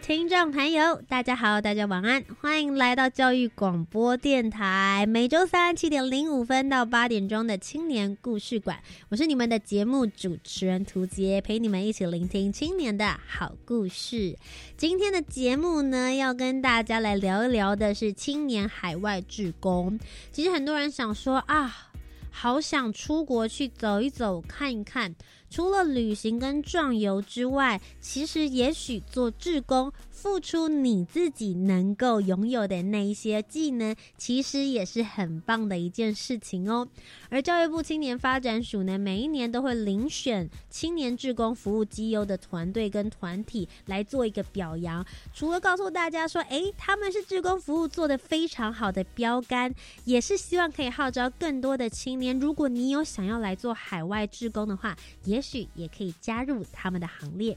[0.00, 14.38] 听众朋友，大家好，大家晚安，欢迎来到教育广播电台，每周三七点零五分到八点钟的青年故事馆，我是你们的节目主持人涂杰，陪你们一起聆听青年的好故事。
[14.76, 19.98] 今天的节目呢，要跟大家来聊一聊的是青年海外志工。
[20.30, 21.90] 其实很多人想说啊，
[22.30, 25.16] 好想出国去走一走，看一看。
[25.50, 29.92] 除了旅行跟壮游之外，其实也许做志工。
[30.20, 36.88] 付出你自己能够拥有的那一些技能，其实也是很棒的一件事情哦。
[37.30, 45.06] 而教育部青年发展署呢，每一年都会遴选青年志工服务绩优的团队跟团体来做一个表扬。
[45.32, 49.72] 除了告诉大家说，诶，他们是志工服务做得非常好的标杆，
[50.04, 57.56] 也是希望可以号召更多的青年，如果你有想要来做海外志工的话，也许也可以加入他们的行列。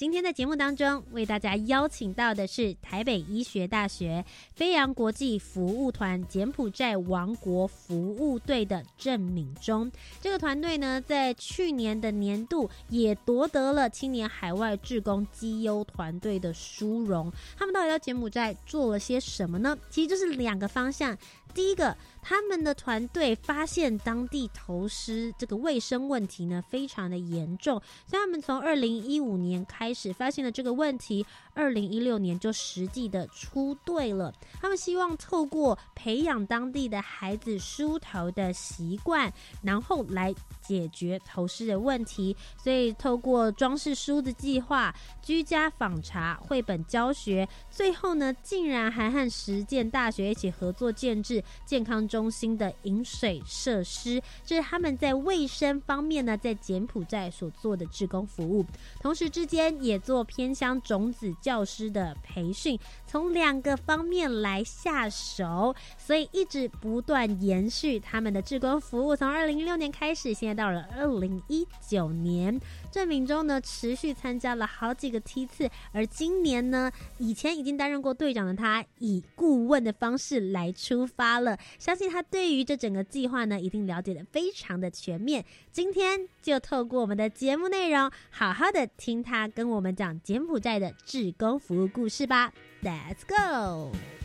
[0.00, 9.92] 今天的节目当中，为大家邀请到的是台北医学大学飞扬国际服务团柬埔寨王国服务队的郑敏忠。
[10.18, 17.30] 这个团队呢，在去年的年度也夺得了青年海外志工绩优团队的殊荣。
[17.58, 19.76] 他们到底在柬埔寨做了些什么呢？
[19.90, 21.14] 其实就是两个方向。
[21.52, 21.94] 第一个。
[22.22, 34.32] 他们的团队发现当地投尸这个卫生问题呢，非常的严重，所以他们从二零一五年开始发现了这个问题，二零一六年就实际的出队了。
[34.60, 39.32] 他们希望透过培养当地的孩子梳头的习惯，
[39.62, 42.36] 然后来解决投尸的问题。
[42.58, 52.06] 所以透过装饰梳子计划、居家访查、绘本教学，最后呢，竟然还和实践大学一起合作建制健康。
[52.10, 58.66] 中心的饮水设施，这是他们在卫生方面呢，在柬埔寨所做的志工服务。
[59.00, 62.76] 同时之间也做偏乡种子教师的培训，
[63.06, 69.14] 从两个方面来下手，所以一直不断延续他们的志工服务。
[69.14, 72.60] 从二零一六年开始，现在到了二零一九年。
[72.90, 81.58] 郑敏中呢，持续参加了好几个梯次，而今年呢，以前已经担任过队长的他，以顾问的方式来出发了。
[81.78, 85.44] 相信他对于这整个计划呢，一定了解的非常的全面。
[85.72, 92.52] 今天就透过我们的节目内容，好好的听他跟我们讲柬埔寨的志工服务故事吧。
[92.82, 94.19] Let's go。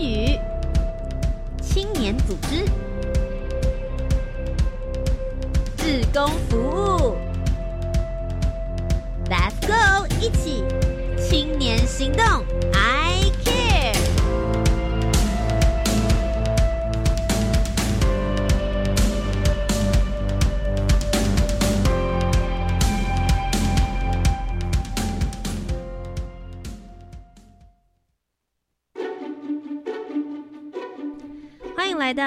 [0.00, 0.38] 与，
[1.60, 2.64] 青年组织，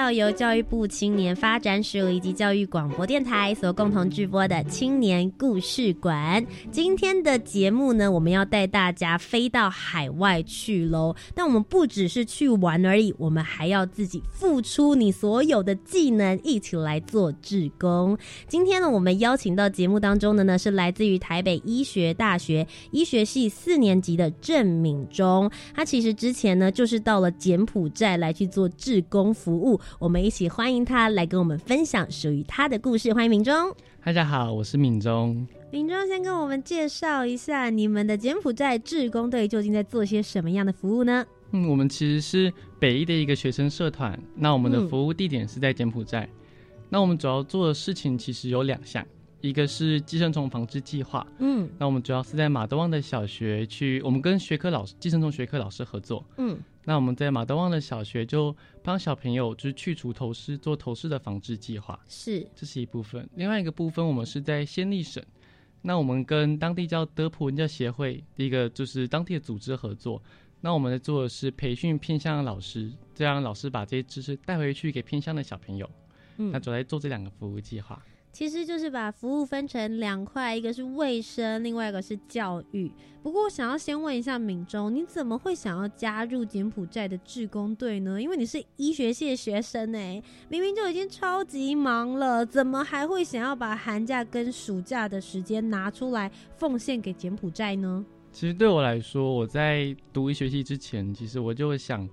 [0.04, 6.44] 到由教育部青年发展署以及教育广播电台所共同制播的青年故事馆。
[6.70, 11.16] 今天的节目呢，我们要带大家飞到海外去喽。
[11.34, 18.14] 但我们不只是去玩而已，我们还要自己付出你所有的技能，一起来做志工。
[18.46, 25.50] 今天呢，我们邀请到节目当中的呢，是来自于台北医学大学医学系四年级的郑敏中。
[25.74, 29.32] 他其实之前呢，就是到了柬埔寨来去做志工。
[29.32, 33.12] 服务，我们一起欢迎他来跟我们分享属于他的故事。
[33.12, 33.74] 欢迎敏中，
[34.04, 35.46] 大家好，我是敏中。
[35.70, 41.24] 敏中先跟我们介绍一下你们的柬埔寨志工队究竟在做些什么样的服务呢？
[41.52, 46.28] 嗯，我们其实是北医的一个学生社团，那我们的服务地点是在柬埔寨。
[46.88, 49.04] 那我们主要做的事情其实有两项，
[49.46, 51.26] 一个是寄生虫防治计划。
[51.38, 56.24] 嗯，那我们主要是在马德旺的小学去，我们跟学科老师、寄生虫学科老师合作。
[56.38, 56.58] 嗯。
[56.86, 63.28] 那我们在马德旺的小学就帮小朋友就是去除头虱，做头虱的防治计划，是这是一部分。
[63.34, 65.22] 另外一个部分，我们是在先立省，
[65.82, 70.22] 那我们跟当地叫德普文教协会一个就是当地的组织合作，
[70.60, 75.90] 那我们在做的是培训偏向的老师，这样老师把这些知识带回去给偏向的小朋友。
[76.36, 78.02] 嗯，那主要做这两个服务计划。
[78.34, 82.90] 其实就是把服务分成两块，一个是卫生，另外一个是教育。
[83.22, 88.20] 不过，我想要先问一下敏中，你怎么会想要加入柬埔寨的志工队呢？
[88.20, 98.04] 因为你是医学系的学生哎，明明就已经超级忙了，怎么还会想要把寒假跟暑假的时间拿出来奉献给柬埔寨呢？
[98.32, 102.08] 其实对我来说，我在读医学系之前，其实我就想，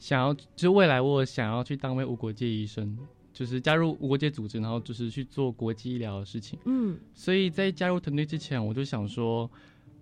[0.00, 2.98] 想要就未来我想要去当位无国界医生。
[3.40, 6.58] 就是加入无国界组织，然后就是去做国际医疗的事情。
[6.66, 9.50] 嗯，所以在加入团队之前，我就想说，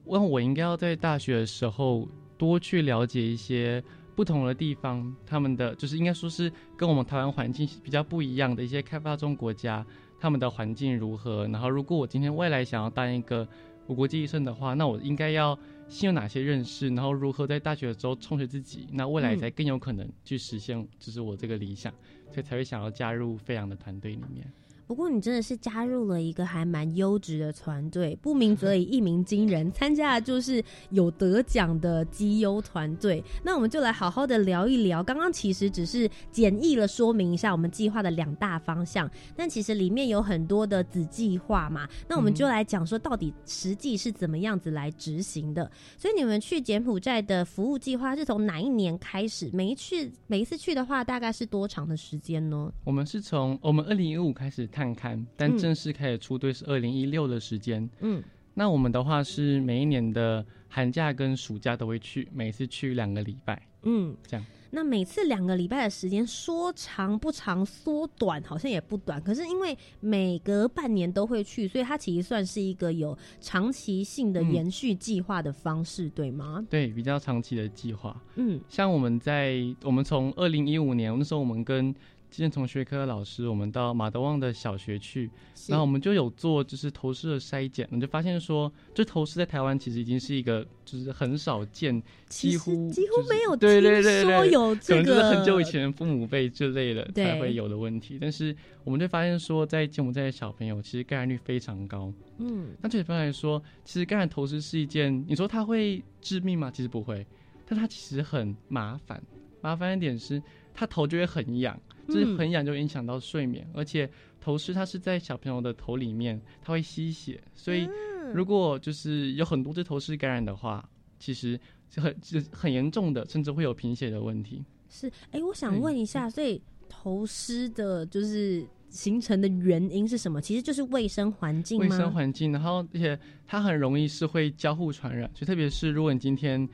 [0.07, 3.81] 问我应该要在大学的时候多去了解一些
[4.17, 9.87] 不同的地方，他们的就是应该说是跟我们台湾环境比较不一样的一些开发中国家，
[10.19, 11.47] 他们的环境如何。
[11.47, 13.47] 然后，如果我今天未来想要当一个
[13.87, 15.57] 无国际医生的话，那我应该要
[15.89, 21.93] 先有哪些认识，然后如何在大学的时候充实自己，那未来才更有可能去实现，就是我这个理想。
[22.31, 24.47] 所以才会想要加入飞扬的团队里面。
[24.89, 29.71] 不过你真的是加入了一个还蛮优质的团队，不鸣则已，一鸣惊人。
[29.71, 33.23] 参加的就是有得奖的绩优团队。
[33.45, 35.05] 那我们就来好好的聊一聊。
[35.05, 41.87] 刚刚其实只是简易了说明一下我们计划的两大方向，但其实里面有很多的子计划嘛。
[42.09, 45.71] 那我们就来讲说到底实际是怎么样子来执行的。
[45.99, 49.51] 所以你们去柬埔寨的服务计划是从哪一年开始？
[49.53, 52.73] 每一去每一次去的话，大概是多长的时间呢？
[52.85, 54.67] 我们是从我们二零一五开始。
[54.79, 57.89] 看看，但正式开始出队是二零一六的时间。
[58.01, 58.23] 嗯，
[58.55, 63.61] 那我们的话是每一年的寒假跟暑假都会去，每次去两个礼拜。
[63.83, 64.47] 嗯，这样。
[64.71, 69.21] 那每次两个礼拜的时间，说长不长，缩短好像也不短。
[69.23, 76.65] 可是因为每隔半年都会去，所以它其实算是一个有长期性的延续计划的方式，对吗？
[76.69, 78.21] 对，比较长期的计划。
[78.37, 81.95] 嗯，像我们在我们从二零一五年那时候，我们跟
[82.31, 85.31] 今天从学科老师，我们到马德旺的小学去，
[85.67, 98.55] 然后我们就有做就是头虱的筛检，我们就发现说，这头虱在台湾其实已经是一个就是很少见，几乎几乎没有对对对对有这个很久以前父母辈之类的才会有的问题，但是
[98.85, 102.13] 我们就发现说，在柬埔寨的小朋友其实感染率非常高。
[102.39, 106.71] 嗯，那对小朋友来说，其实感染头虱是一件，你说它会致命吗？
[106.71, 107.27] 其实不会，
[107.67, 109.21] 但它其实很麻烦。
[109.61, 110.41] 麻烦一点是，
[110.73, 111.77] 它头就会很痒。
[112.09, 114.11] 就是很痒，就影响到睡眠，而且
[114.41, 117.89] 头虱它是在小朋友的头里面，它会吸血，所以
[118.33, 120.89] 如果就是有很多只头虱感染的话，
[121.19, 121.61] 其实
[121.97, 124.65] 很就很严重的，甚至会有贫血的问题。
[124.89, 130.41] 是，哎，我想问一下，所以头虱的就是形成的原因是什么？
[130.41, 136.69] 其实就是卫生环境卫生环境，然后而且它很容易是会交互传染，就特别是如果你今天。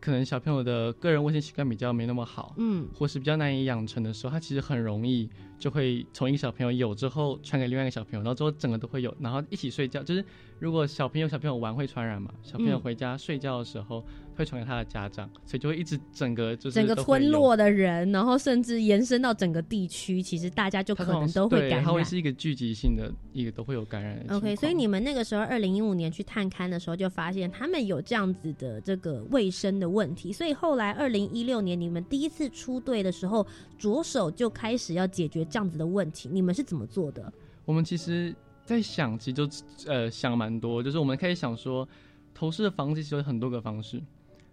[0.00, 5.28] 可能小朋友的个人卫生习惯比较没那么好，嗯，或是比较难以养成的时候，他其实很容易
[5.58, 10.24] 就会从一个小朋友有之后传给另外一个小朋友，然后之后整个都会有，然后一起睡觉，就是
[10.58, 14.04] 如果小朋友小朋友玩会传染嘛，小朋友回家睡觉的时候。
[14.38, 21.84] 会传给他的家长，所以就会一直整个就是整个村落的人，然后甚至延伸到整个地区，其实大家就可能都会感染。
[21.84, 24.24] 它会是一个聚集性的，一个都会有感染。
[24.30, 33.44] OK，所以你们那个时候二零一五年去探勘的时候，就发现他们有这样子的这个卫生的问题，所以后来二零一六年你们第一次出队的时候，
[33.76, 36.28] 着手就开始要解决这样子的问题。
[36.32, 37.32] 你们是怎么做的？
[37.64, 38.32] 我们其实
[38.64, 39.48] 在想，其实就
[39.86, 41.88] 呃想蛮多，就是我们开始想说，
[42.34, 44.00] 头饰的房子其实有很多个方式。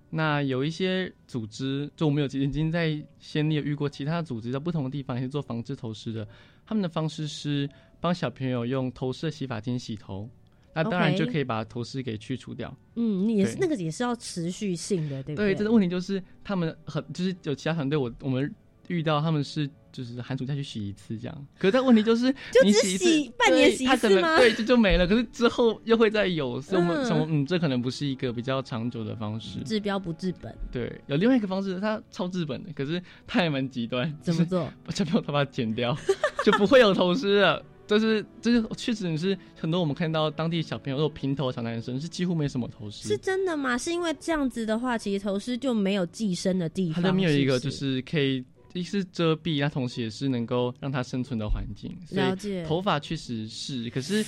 [0.10, 6.28] 那有一些组织，就我们有已经在先例有遇过其他组织在不同的地方也是做防治头虱的，
[6.66, 7.70] 他们的方式是
[8.00, 10.30] 帮小朋友用头虱的洗发精洗头，
[10.74, 12.76] 那当然就可以把头虱给去除掉。
[12.96, 15.56] 嗯，也是那个也是要持续性的，对不对，对？
[15.56, 18.50] 这个问题就是他们很就是有其他团队我我们
[18.88, 25.08] 遇到他们是就是寒暑假去洗一次这样，可是但问题就是就只你洗一次洗半年洗一次吗对，这就没了。
[25.08, 29.60] 可是之后又会再有，所以我们嗯想说，嗯，这可能不是一个比较长久的方式。
[29.66, 34.70] 治标不治本，对，有另外一个方式，它超治本的，可是它也蛮极端，怎么做？
[34.84, 35.96] 把小朋友头发剪掉，
[36.44, 37.64] 就不会有头虱了。
[37.88, 43.78] 就是就是确实你是很多我们看到当地小朋友，有平头小男生是几乎没什么头虱是，真的吗？
[43.78, 48.44] 是因为这样子的话，其实头虱就没有寄生的地方它方，那边有一个就是是可以
[48.76, 51.98] 一是遮蔽，那同时也是能够让它生存的环境。
[52.06, 52.64] 所以了解。
[52.68, 54.24] 头发确实是，可是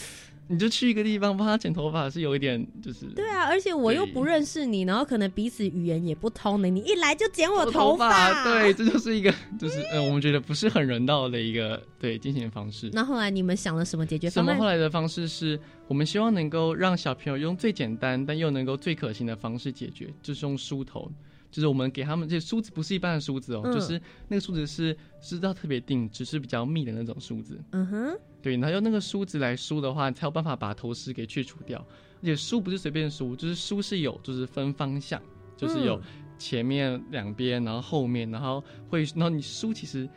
[0.48, 8.74] 你就去一个地方帮他剪头发是有一点就是对啊，而且我又不认识你，然后可能彼此语言也不通的，你一来就剪我我头发，对，。
[8.74, 12.90] 这就是一个就是呃，我们觉得不是很人道的一个对进行方式。
[12.94, 14.56] 那后来你们想了什么解决什方案？
[14.56, 21.12] 么后来的方式是我们希望能够让小朋友用最简单但又能够最可行的方式解决，就是用梳头。
[21.58, 27.60] 就是我们给他们这梳子不是一般的梳子哦，嗯就是那个梳子是是到特别定只，是比较密的那种梳子。
[27.72, 31.84] 嗯哼，对，然后用那个梳子来梳的话，才有办法把头虱给去除掉。
[32.22, 35.20] 而且梳不是随便梳，就是梳是有就是分方向，
[35.58, 36.02] 就是有嗯
[36.38, 40.08] 前面两边，然后后面，然后会，然后你梳其实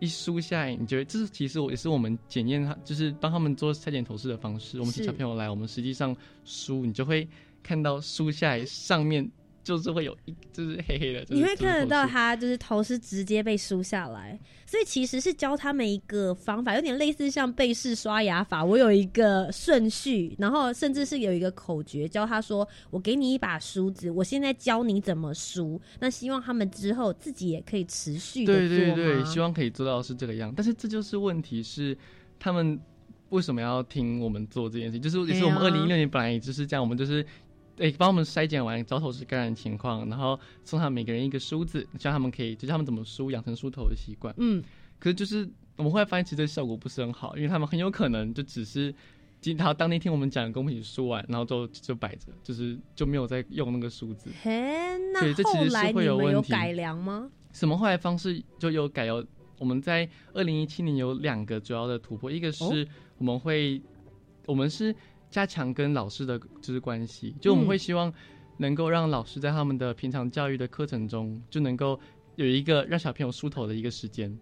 [0.00, 4.80] 一梳下来，你觉得这是其实我也是我们检验他，就是帮他们做拆剪头饰的方式。
[4.80, 6.12] 我们请是小朋友来，我们实际上
[6.44, 7.28] 梳，你就会
[7.62, 9.30] 看到梳下来上面
[9.68, 18.64] 就是会有一就是黑黑的，就是你会看得到就是头虱它就是头是直接被梳下来，所以其实是教他们一个方法，有点类似像背式刷牙法。
[18.64, 30.50] 我有一个顺序，然后甚至是有一个口诀，教他说：“我给你一把梳子，我现在教你怎么梳。”那希望他们之后自己也可以持续的对对对，希望可以做到是这个样。
[30.56, 31.94] 但是这就是问题是，
[32.38, 32.80] 他们
[33.28, 35.02] 为什么要听我们做这件事情？
[35.02, 37.22] 就是也是我们二零一六年本来也就是这样，我们就是。
[37.78, 44.34] 诶，帮我们筛检完早头是感染情况，然后送他们每个人一个梳子，教他们可以就教他们怎么梳，养成梳头的习惯。
[44.38, 44.62] 嗯，
[44.98, 48.92] 可是就是我们后来发现，其实效果不是很好，因为他们很有可能就只是，
[49.40, 54.28] 今他当那天我们讲跟我们一起梳完，然后就就摆着，就是就没有再用那个梳子。
[54.42, 54.50] 嘿，
[55.12, 57.30] 那对这其实是后来会你们有有问题改良吗？
[57.52, 59.24] 什么后来方式就有改有，
[59.58, 62.86] 我们在二零一七年有两个主要的突破，一个哦是
[63.18, 63.80] 我们会，
[64.46, 64.94] 我们是
[65.30, 68.12] 加强跟老师的就是关系，就我们嗯会希望
[68.56, 71.98] 能够让老师在他们的平常教育的课程中，就能够
[72.36, 74.36] 有一个让小朋友梳头的一个时间。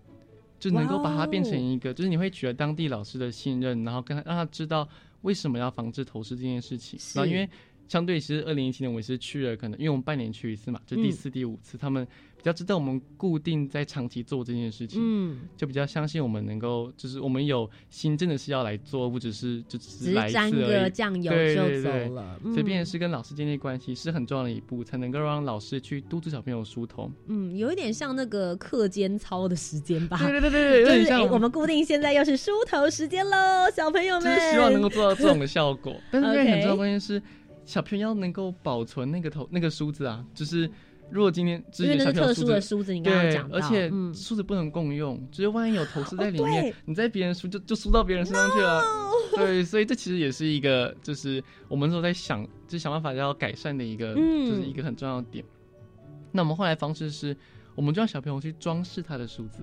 [0.58, 4.88] 就能够把它变成一个就是你会取得当地老师的信任，然后跟他让他知道
[5.20, 6.98] 为什么要防治头虱这件事情。
[7.14, 7.46] 然后因为
[7.88, 20.72] 相对其实二零一七年我也是去了，可能因为我们半年去一次嘛，就第嗯四、第五次，他们比较知道我们固定在长期做这件事情，嗯，就比较相信我们能够，就是我们有心真的是要来做，不只是就只只是来一是沾次而已。
[20.82, 22.38] 个酱油对就走了。
[22.44, 27.10] 所以变嗯成是跟老师建立关系是很重要的一步，才能够让老师去督促小朋友梳头。
[27.26, 30.16] 嗯，有一点像那个课间操的时间吧。
[30.18, 33.36] 对对对对，有 就是我们固定现在又是梳头时间喽，
[33.74, 34.38] 小朋友就们。
[34.38, 35.94] 是希望能够做到这种的效果。
[36.10, 37.20] 但是因为很重要的关键是，
[37.64, 40.70] 小朋友要能够保存那个头那个梳子啊，就是
[41.10, 48.82] 如果今天之因为前那是特殊小朋友梳子的梳子，你刚刚对讲，而且嗯，梳子不能共用，就是万一有头饰在里面，你在别人梳就就梳到别人身上去了。
[49.36, 54.46] 对，所以这其实也是一个，就是我们都在想，就想办法要改善的一个，嗯。
[54.46, 55.44] 就是一个很重要的点。
[56.32, 57.36] 那我们后来方式是，
[57.74, 59.60] 我们就让小朋友去装饰他的梳子，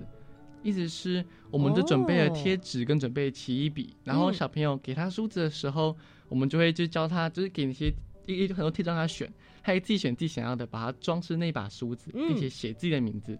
[0.62, 5.96] 意思是我们就准备了贴纸跟准备奇异笔，然后嗯小朋友给他梳子的时候，
[6.28, 7.92] 我们就会就教他，就是给那些
[8.26, 9.32] 一一很多贴纸让他选，
[9.64, 13.36] 他可以自己选自己想要的，把它装饰那把梳子，嗯并且写自己的名字。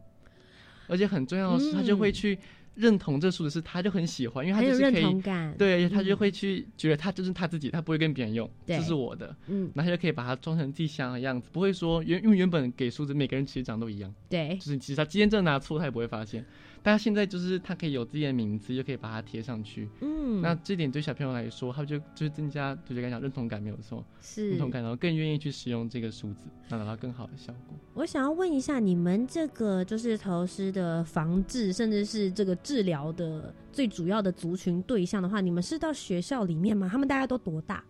[0.88, 2.38] 而且很重要的是，嗯他就会去
[2.74, 5.22] 认同这梳子是他就很喜欢，因为他就是可以。
[5.56, 6.16] 对，他就嗯。
[6.16, 14.56] 会去觉得他就是他自己，他不会跟别人用，这是我的，嗯，然后他就可以把它装成自己想要的样子，不会说原因为原本给梳子每个人其实长都一样，对。
[14.56, 16.44] 就，是其实他今天真的拿错他也不会发现，
[16.84, 27.74] 但他现在就是他可以有自己的名字，又可以把它贴上去，嗯，那这点对小朋友来说，他就就是增加就是刚才讲认同感没有错，是认同感，然后更愿意去使用这个梳子，那达到更好的效果。
[27.94, 36.86] 我想要问一下，你们这个就是头虱的防治，甚至是这个治疗的最主要的族群对象的话，你们是到学校里面吗？
[36.92, 37.82] 他们大概都多大？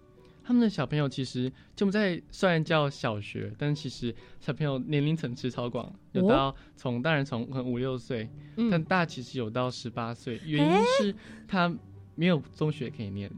[0.46, 11.14] 他们的小朋友其实就在虽然叫小学，但其实小朋友年龄层次超广，有哦到从当然从五六岁，但嗯，大其实有到十八岁，原因是
[11.48, 11.74] 他
[12.14, 13.30] 没有中学可以念，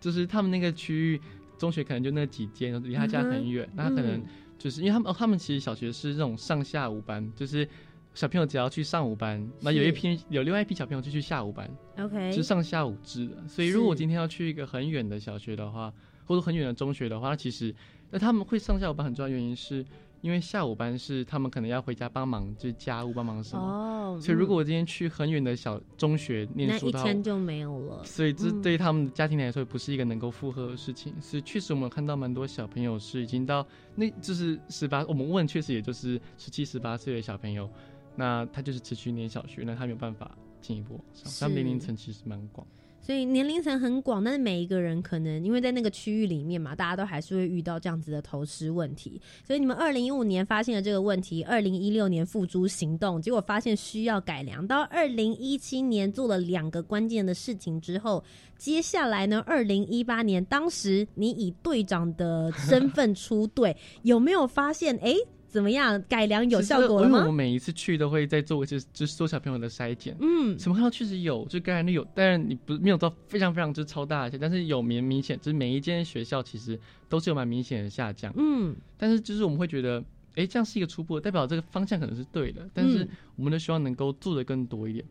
[0.00, 1.20] 就是他们那个区域
[1.56, 4.24] 中学可能就那几间，离他家很远，那他可能嗯
[4.58, 7.66] 就是因为他们哦，他们其实小学是这种上下午班，就是
[8.14, 13.46] 小朋友只要去上午班，那有一批有另外一批小朋友就去下午班，OK，是上下午制的。
[13.46, 15.92] 所以如果我今天要去一个很远的小学的话，
[16.26, 17.74] 或者很远的中学的话，那其实
[18.10, 19.84] 那他们会上下午班很重要的原因是。
[20.22, 28.04] 因为下午班是他们可能要回家帮忙，就是家务帮忙什么，哦，所以如果我今天去很远的小中学念那一书的话，天就没有了。
[28.04, 31.12] 所以这嗯对于他们的家庭来说不是一个能够负荷的事情。
[31.20, 37.68] 所以确实我们看到蛮多小朋友是已经到那就是十八，我们问确实也就是十七、十八岁的小朋友，
[38.14, 42.64] 那他就是持续念小学，那他没有办法进一步往上，他们年龄层其实蛮广。
[43.02, 49.20] 所以年龄层很广，但是每一个人可能因为在那个区域里面嘛，大家都还是会遇到这样子的投失问题。
[49.44, 54.64] 所以你们二零一五年发现了这个问题，二零一六年付诸行动，结果发现需要改良。
[54.64, 58.22] 到二零一七年做了两个关键的事情之后，
[58.56, 64.96] 接下来呢，二零一八年，当时你以队长的身份出队，有没有发现？
[65.02, 65.16] 哎、
[65.52, 66.02] 怎么样？
[66.08, 67.34] 改良有效果了吗因为我们？
[67.34, 70.16] 每一次去都会再做，就是就是做小朋友的筛检。
[70.18, 78.32] 嗯，什么看到确实有，就感染率有，但是你不没有到非常非常之超大一些，但是有明明显，就是每一间学校其实都是有蛮明显的下降。
[78.38, 80.02] 嗯，但是就是我们会觉得，
[80.36, 85.04] 哎，这样是一个初步的，代表这个方向可能是对的，但是嗯我们都希望能够做的更多一点。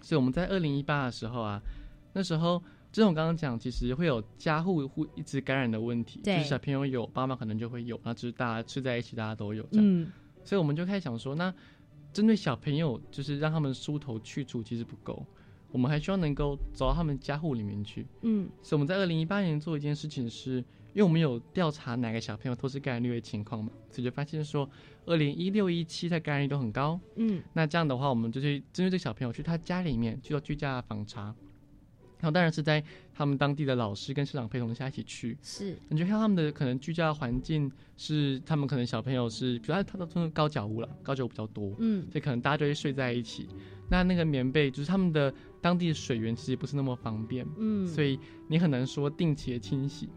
[0.00, 1.60] 所以我们在二零一八的时候啊，
[2.14, 9.86] 那时候就像我刚刚讲，其实会有家户户一直感染的问题，就是小朋友有，爸妈可能就会有，那就是大家吃在一起，大家都有这样。
[9.86, 10.10] 嗯，
[10.44, 11.54] 所以我们就开始想说，那
[12.12, 15.24] 针对小朋友，就是让他们梳头去除其实不够，
[15.70, 18.04] 我们还希望能够走到他们家户里面去。
[18.22, 20.56] 嗯，所以我们在二零一八年做一件事情是，
[20.92, 24.68] 因为我们有调查哪个小朋友都是感染率的情况嘛，所以就发现说，
[25.06, 26.98] 二零一六一七的感染率都很高。
[27.14, 31.32] 嗯，那这样的话，我们就去针对这个小朋友去他家里面去做居家的访查，
[32.20, 32.82] 然后当然是在
[33.14, 35.36] 他们当地的老师跟社长陪同下一起去。
[35.42, 43.48] 是，你就看他们的可能居家的环境是他们可能小朋友是，比如他他都是高脚屋了，高脚屋比较多，嗯，所以可能大家就会睡在一起。
[43.88, 50.08] 那那个棉被就是他们的当地的水源其实不是那么方便，嗯，所以你很难说定期的清洗。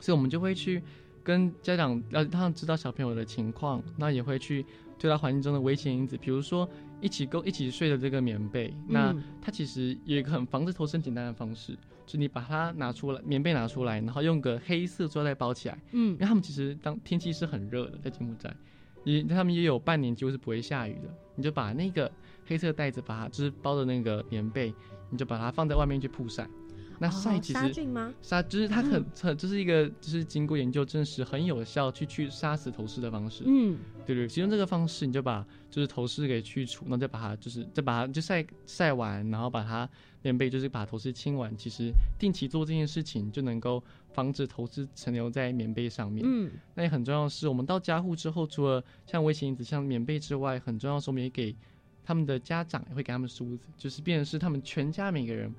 [0.00, 0.82] 所以我们就会去
[1.22, 4.64] 跟家长让他们知道小朋友的情况，那也会去
[4.98, 6.68] 对他环境中的危险因子，比如说
[7.04, 11.76] 一起共一起睡的这个棉被，那嗯它其实有一个很防止偷生简单的方式，
[12.06, 15.78] 就你把它拿出来，棉被拿出来，然后用个黑色塑料袋包起来。
[15.92, 18.50] 嗯因为他们其实当天气是很热的，在柬埔寨，
[19.04, 21.14] 也他们也有半年几乎是不会下雨的。
[21.36, 22.10] 你就把那个
[22.46, 24.72] 黑色袋子，把它就是包的那个棉被，
[25.10, 26.48] 你就把它放在外面去曝晒。
[26.98, 28.14] 那晒哦其实杀菌吗？
[28.22, 33.44] 杀，就是它很很，这是一个就是经过研究证实很有效去去杀死头虱的方式。
[33.46, 39.88] 嗯，对对，其中这个方式，你就把就是头虱给去除，然后再把它就是再把它就晒晒完，然后把它
[40.22, 41.54] 棉被就是把头虱清完。
[41.56, 46.24] 其实定期做这件事情，就能够防止头虱残留在棉被上面。
[46.26, 51.54] 嗯，那也很重要的是，我们到家户之后，除了像危险因子、像棉被之外，很重要的是，我们也给
[52.04, 55.52] 他们的家长也会给他们梳子，就是变成是他们全家每个人，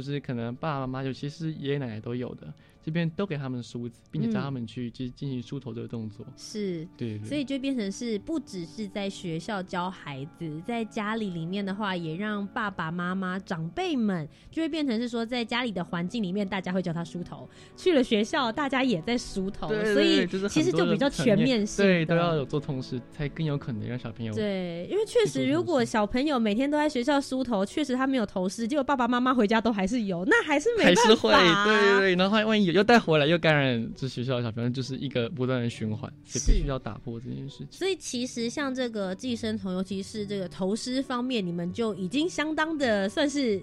[0.00, 2.52] 就是可能爸爸妈妈，尤其实爷爷奶奶都有的，
[2.82, 6.26] 这边都给他们梳子，并且教他们去就是进行梳头这个动作。
[6.36, 6.86] 是。
[6.96, 7.18] 对。
[7.24, 31.04] 所以就变成是不只是在学校教孩子，在家里里面的话，也让爸爸妈妈、长辈们就会变成是说，在家里的环境里面，大家会教他梳头；去了学校，大家也在梳头，对对所以其实就比较全层面面性对，都要有做同时，才更有可能让小朋友对，因为确实，如果小朋友每天都在学校梳头，确实他没有头饰，结果爸爸妈妈回家都还是有，那还是没办法、啊。
[31.04, 37.68] 还是会，对对对，然后万一有又带回来又感染这学校的小朋友，就是一个不断的循环，所以必须要打破这件事情。
[37.70, 43.60] 所以其实像这个寄生虫，尤其是这个头虱方面，你们就已经相当的算是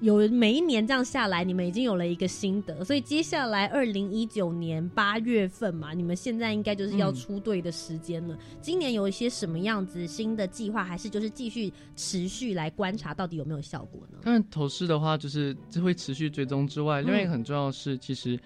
[0.00, 2.84] 有每一年这样下来，你们已经有了一个心得。
[2.84, 8.38] 所以接下来二零一九年八月份嘛，你们现在应该就是要嗯出队的时间了。
[8.60, 14.18] 今年有一些什么样子新的计划，还是就是继续持续来观察到底有没有效果呢？
[14.22, 18.38] 当然，头虱的话，就是这会持续追踪之外，另外一个很重要的是，其实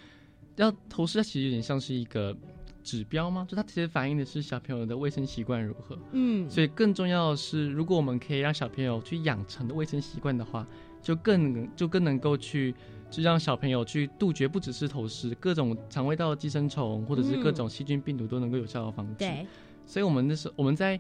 [0.56, 2.34] 要头虱，它其实有点像是一个
[2.82, 3.46] 指标吗？
[3.46, 5.98] 就它其实反映的是小朋友的卫生习惯如何。
[6.12, 10.66] 嗯，所以更重要的是，如果我们可以让小朋友去养成的卫生习惯的话，
[11.02, 12.74] 就更就更能够去，
[13.10, 19.16] 就让小朋友去杜绝不只是头虱，各种肠胃道的寄生虫或者是各种细菌病毒都能够有效的防治。
[19.18, 19.46] 对，
[19.84, 20.98] 所以我们那时候我们在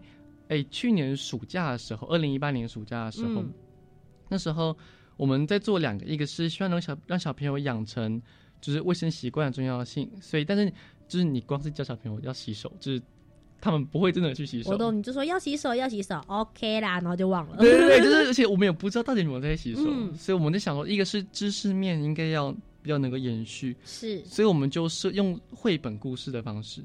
[0.48, 3.52] 哎去年暑假的时候，二零一八年暑假的时候，嗯
[4.28, 4.76] 那时候
[5.16, 8.20] 我们在做两个，一个是希望能小让小朋友养成
[8.60, 10.72] 就是卫生习惯的重要性，所以但是
[11.06, 13.02] 就是你光是教小朋友要洗手，就是
[13.62, 14.72] 他们不会真的去洗手。
[14.72, 14.76] 我。
[14.76, 17.56] 懂，你就说要洗手，要洗手，OK 啦，然后就忘了。
[17.58, 20.12] 对对对，就是而且我们也不知道到底有没有在洗手，嗯。
[20.16, 22.50] 所以我们在想说，一个是知识面应该要
[22.82, 26.82] 比较能够延续，是，所以我们就是用绘本故事的方式，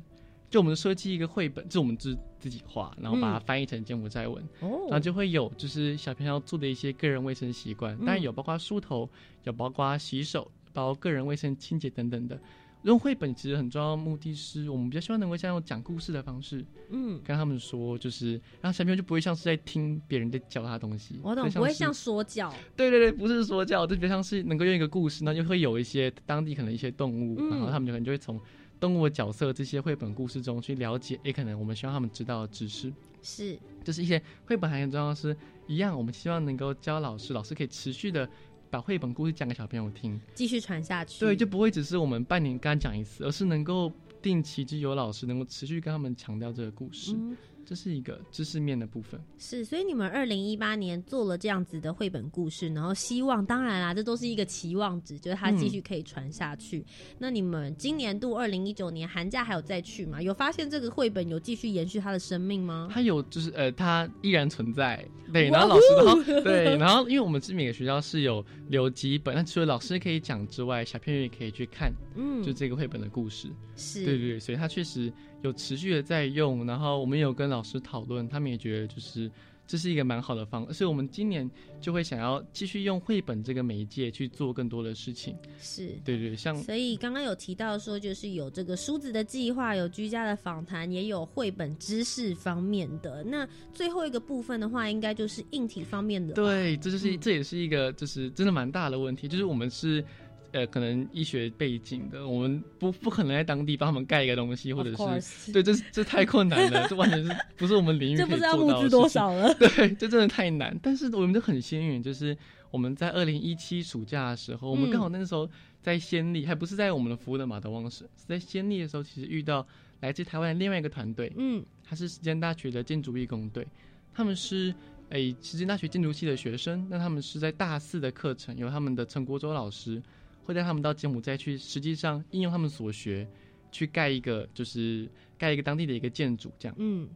[0.51, 9.09] 就我们设计一个绘本，就我们自自己画，然后把它翻译成柬埔寨文，然后哦，就会有就是小朋友做的一些个人卫生习惯，当然嗯有包括梳头，
[9.45, 12.39] 有包括洗手，包括个人卫生清洁等等的。
[12.83, 28.39] 用绘本其实很重要的目的是我们比较希望能够像用讲故事的方式嗯，跟他们说，就是让小朋友就不会像是在听别人在教他东西，我懂，不会像说教，对对对，不是说教，就比较像是能够用一个故事，那就会有一些当地可能一些动物，然后他们就可能就会从
[28.79, 35.35] 动物的角色这些绘本故事中去了解，也可能我们希望他们知道的知识，是，就是一些绘本还很重要是
[35.65, 38.29] 一样，我们希望能够教老师，老师可以持续的
[38.69, 41.19] 把绘本故事讲给小朋友听，继续传下去。
[41.19, 49.21] 对，就不会只是我们半年跟他讲一次，而是能够定期就有老师能够持续跟他们强调这个故事，嗯，这是一个知识面的部分。
[49.37, 56.85] 是，所以你们二零一八年做了这样子的绘本故事，然后希望，当然啦，这都是一个期望值，就是它继续可以传下去。
[57.19, 60.21] 那你们今年度二零一九年寒假还有再去吗？
[60.21, 62.87] 有发现这个绘本有继续延续它的生命吗？
[62.89, 79.29] 它有就是呃，它依然存在，对，然后老师，然 后对，然后因为我们是每个学校是有留几本，那除了老师可以讲之外，小朋友也可以去看，嗯，就这个绘本的故事，是，对对对，所以它确实有持续的在用，然后我们也有跟老师讨论，他们也觉得就是
[79.67, 85.89] 这是一个蛮好的方法，所以我们今年就会想要继续用绘本这个媒介去做更多的事情，是。
[86.05, 93.23] 对对，像所以刚刚有提到说，就是有这个梳子的计划，有居家的访谈，也有绘本知识方面的。
[93.25, 96.33] 那最后一个部分的话，应该就是硬体方面的。
[96.33, 100.03] 对，这就是、嗯这也是一个就是真的蛮大的问题，就是我们是。
[100.51, 109.21] 呃，可能医学背景的，我们不不可能在当地帮他们盖一个东西，或者是对，这是这太困难了，这完全是 不是我们领域可以这不知道做到的募资多事情？
[109.21, 109.53] 少了。
[109.59, 110.77] 对，这真的太难。
[110.81, 112.37] 但是我们就很幸运，就是
[112.71, 115.49] 我们在二零一七暑假的时候，我们嗯刚好那时候
[115.81, 119.65] 在先例，还不是在我们的服务的马德旺市，是在先例的时候，其实遇到
[120.01, 123.65] 来自台湾的另外一个团队，嗯他是时间大学的建筑义工队，
[124.13, 124.73] 他们是
[125.09, 130.01] 诶实践大学建筑系的学生，那他们是在大四的课程，由他们的陈国洲老师
[130.47, 133.27] 会带他们到柬埔寨去，实际上应用他们所学，
[133.69, 136.75] 去盖一个就是盖一个当地的一个建筑这样。
[136.79, 137.07] 嗯。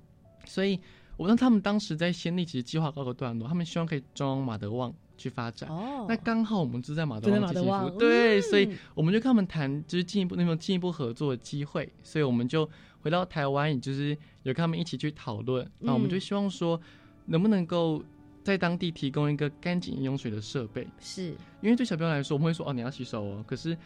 [0.45, 0.77] 所以
[1.15, 5.69] 我让他们当时在先例其实计划告个段落，他们希望可以装马德旺去发展。
[5.69, 7.31] 哦，那刚好我们就在马德
[7.63, 8.41] 旺对，嗯。
[8.41, 12.69] 所以我们就跟他们谈，就是进一步那种进一步合作的机会，所以我们就
[13.01, 16.19] 回到台湾，也就是有跟他们一起去讨论，那我们就嗯。
[16.19, 16.79] 希望说，
[17.27, 18.03] 能不能够
[18.43, 23.77] 在当地提供一个干净饮用水的设备，是因为对小朋友来说，我们会说哦你要洗手哦，可是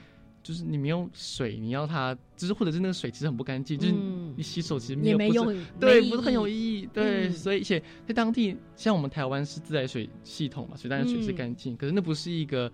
[0.41, 6.47] 就是你没有水，你要它，就是或者是那个水其实很不干净，就是嗯你洗手其实没有不是也没用，对，不是很有。
[6.47, 6.87] 意义。
[6.93, 12.71] 对，嗯所以而且在当地，像我们台湾是自来水系统嘛，所以当然水是嗯干净，可是那不是一个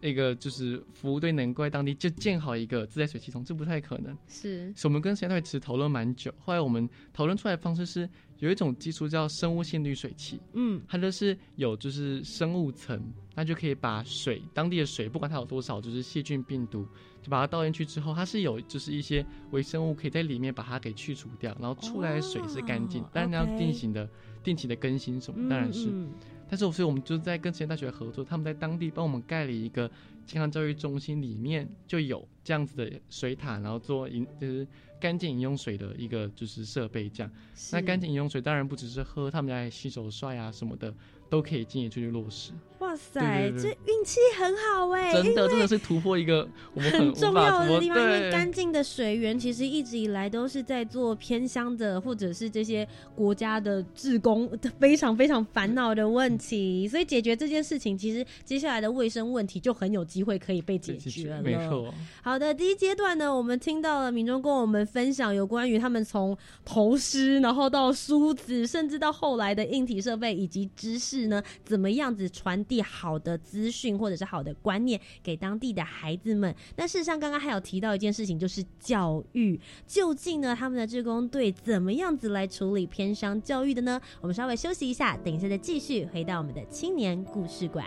[0.00, 4.18] 那个就是服务队能够在当地就建好一个自来水系统，这不太可能。
[4.26, 8.08] 是所以我们跟实验队其实讨论蛮久，后来我们讨论出来的方式是
[8.42, 13.00] 有一种技术叫生物性滤水器，嗯它就是有就是生物层，
[13.36, 16.84] 那就可以把水当地的水，不管它有多少就是细菌病毒，
[17.22, 24.08] 就把它倒进去之后，它是有就是一些微生物可以在里面把它给去除掉，然后出来的水是干净哦，当然要定型的
[24.42, 25.88] 定期的更新什么，嗯当然是。
[25.92, 26.10] 嗯
[26.52, 29.90] 但是，所以我们就在跟实验大学合作，他们在当地帮我们盖了一个
[30.26, 34.66] 健康教育中心，里面就有这样子的水塔，然后做饮就是
[35.00, 37.32] 干净饮用水的一个就是设备这样。
[37.72, 40.92] 那干净饮用水当然不只是喝，他们来洗手、刷牙什么的
[41.30, 42.52] 都可以进行出去落实。
[42.82, 61.40] 哇塞，这运气很好哎，真的真的是突破一个 我们很重要的地方，因为干净的水源其实一直以来都是在做偏乡的或者是这些国家的志工非常非常烦恼的问题，所以解决这件事情，其实接下来的卫生问题就很有机会可以被解决了。
[61.40, 61.94] 没错。
[62.20, 76.54] 好的，第一阶段呢，我们听到了民众跟我们分享有关于他们从头虱，然后到梳子，甚至到后来的硬体设备以及知识呢，怎么样子传递好的资讯或者是好的观念给当地的孩子们。
[76.76, 79.60] 那事实上，刚刚还有提到一件事情，就是教育。
[79.86, 84.00] 究竟呢，他们的志工队怎么样子来处理偏乡教育的呢？
[84.20, 87.84] 我们稍微休息一下，等一下再继续回到我们的青年故事馆。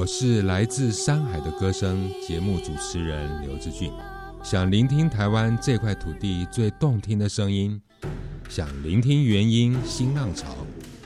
[0.00, 3.92] 我是来自山海的歌声节目主持人刘志俊，
[4.42, 7.78] 想聆听台湾这块土地最动听的声音，
[8.48, 10.56] 想聆听原音新浪潮。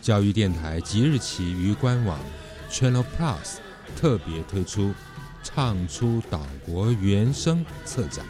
[0.00, 2.20] 教育电台即日起于官网
[2.70, 3.56] Channel Plus
[3.96, 4.94] 特别推出
[5.42, 8.24] “唱出岛国原声”策展，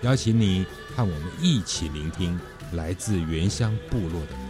[0.00, 0.64] 邀请你
[0.96, 2.40] 和我们一起聆听
[2.72, 4.49] 来自原乡部落的。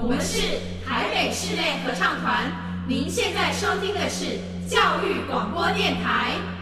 [0.00, 2.50] 我们是台北室内合唱团，
[2.86, 6.57] 您现在收听的是教育广播电台。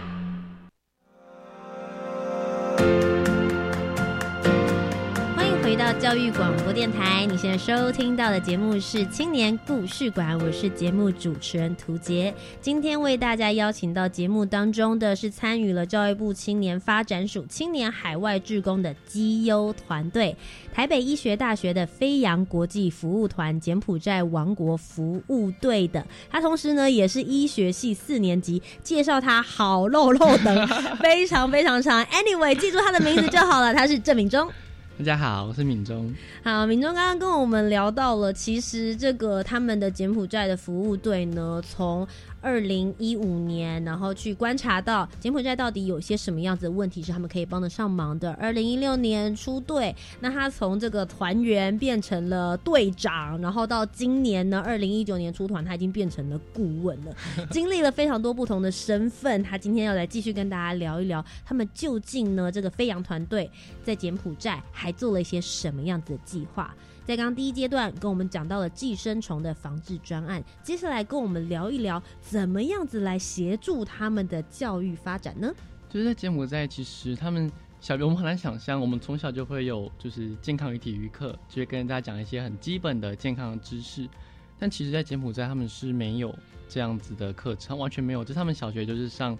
[5.78, 12.32] 到教育广播电台，你现在收听到的节目是青年故事馆，我是节目主持人涂杰。
[12.62, 20.34] 今天为大家邀请到节目当中的是参与了教育部青年发展署青年海外志工的绩优团队，
[20.72, 30.66] 台北医学大学的飞扬国际服务团柬埔寨王国服务队的，他同时呢也是医学系四年级，介绍他好漏漏的，
[31.00, 32.02] 非常非常长。
[32.06, 34.50] Anyway，记住他的名字就好了，他是郑敏忠。
[34.98, 36.10] 大家好，我是敏中。
[36.42, 42.08] 好，敏中刚刚跟我们聊到了，其实这个他们的柬埔寨的服务队呢，从
[42.46, 48.32] 二零一五年，然后去观察到柬埔寨到底有些什么样子的问题是他们可以帮得上忙的。
[48.34, 57.12] 二零一六年出队，那他从这个团员变成了队长，然后到今年呢，二零一九年出团，他已经变成了顾问了，
[57.50, 59.42] 经历了非常多不同的身份。
[59.42, 63.50] 他今天要来继续跟大家聊一聊，他们究竟呢这个飞扬团队
[63.82, 66.72] 在柬埔寨还做了一些什么样子的计划。
[67.06, 75.54] 在刚第一阶段跟我们讲到了寄生虫的防治专案，接下来跟我们聊一聊怎么样子来协助他们的教育发展呢？
[75.88, 77.48] 就是在柬埔寨，其实他们
[77.80, 84.08] 小我们很难想象，我们从小就会有就是健康与体育课，就会跟大家讲一些很基本的健康知识。
[84.58, 86.36] 但其实，在柬埔寨他们是没有
[86.68, 88.24] 这样子的课程，完全没有。
[88.24, 89.38] 就他们小学就是上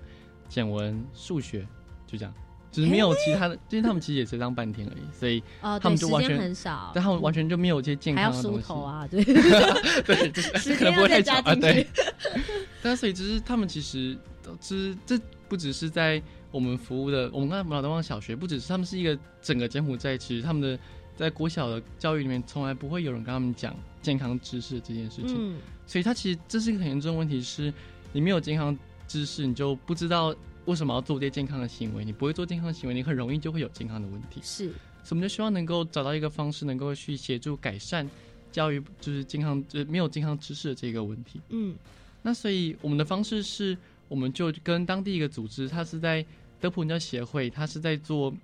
[0.49, 1.67] 简文、数学，
[2.07, 2.33] 就这样，
[2.73, 8.59] 就是没有其他的， 因为他们其实也才上半天而已，所以哦，他们就完全很少，但他们完全就没有一些健康的东西。
[8.61, 11.89] 梳头啊， 对，对，就是可能不会太长啊，对去。
[12.83, 20.79] 但所以就是他们其实都就是这不只是在我们服务的，我们刚才老东方小学，不只是他们是一个整个柬埔寨，其实他们的
[21.17, 25.35] 在国小的教育里面，从来不会有人跟他们讲健康知识这件事情。
[25.37, 27.73] 嗯，所以它其实这是一个很严重的问题，是
[28.13, 28.77] 你没有健康
[29.09, 30.35] 知识，你就不知道
[30.67, 34.41] 为什么要做这些健康的行为，你不会做健康的行为，你很容易就会有健康的问题。
[34.43, 34.67] 是，
[35.03, 38.09] 所以我们就希望能够找到一个方式，能够去协助改善
[38.53, 41.41] 教育，就是健康，就是没有健康知识的这个问题。
[41.49, 41.75] 嗯
[42.23, 43.77] 那所以我们的方式是，
[44.09, 46.25] 我们就跟当地一个组织，它是在
[46.61, 48.35] 德普人教协会，它是在做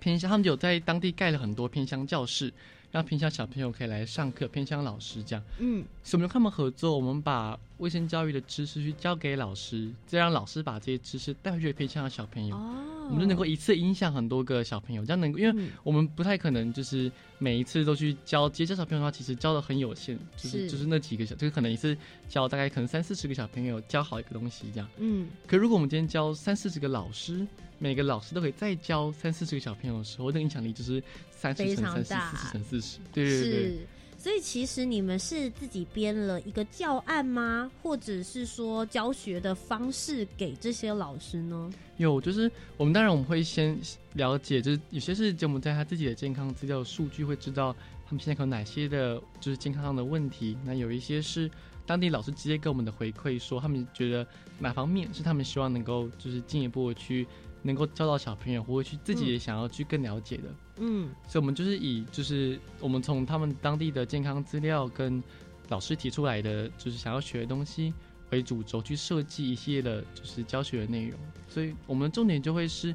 [0.00, 2.52] 偏乡，他们有在当地盖了很多偏乡教室，
[2.94, 5.44] 让偏乡小朋友可以来上课，偏乡老师这样。
[5.58, 12.54] 嗯所以我们就跟他们合作，我们把卫生教育的知识去教给老师，再让老师把这些知识带回去给偏乡的小朋友。
[12.54, 24.88] 哦，我们就能够一次影响很多个小朋友，这样能够，因为嗯我们不太可能就是每一次都去教接教小朋友的话，其实教的很有限，就是是就是那几个小，就是可能一次教大概可能三四十个小朋友教好一个东西这样。
[24.98, 27.44] 嗯可如果我们今天教三四十个老师，
[27.84, 33.62] 每个老师都可以再教三四十个小朋友的时候，那个影响力就是三十乘三十、四十乘四十，对对对对。
[33.68, 33.86] 是。
[34.16, 37.70] 所以其实你们是自己编了一个教案吗？
[37.82, 41.70] 或者是说教学的方式给这些老师呢？
[41.98, 43.78] 有，就是我们当然我们会先
[44.14, 50.56] 了解，就是有些是就我们在他自己的健康资料数据会知道他们现在有哪些的，就是健康上的问题。
[50.64, 51.50] 那有一些是
[51.84, 54.26] 当地老师直接给我们的回馈，说他们觉得
[54.58, 57.26] 哪方面是他们希望能够就是进一步去
[57.64, 60.44] 能够教到小朋友，或者去自己也想要去更了解的。
[60.76, 65.22] 嗯，所以我们就是以就是我们从他们当地的健康资料跟
[65.70, 67.92] 老师提出来的就是想要学的东西
[68.30, 71.18] 为主轴去设计一系列的就是教学的内容。
[71.48, 72.94] 所以我们重点就会是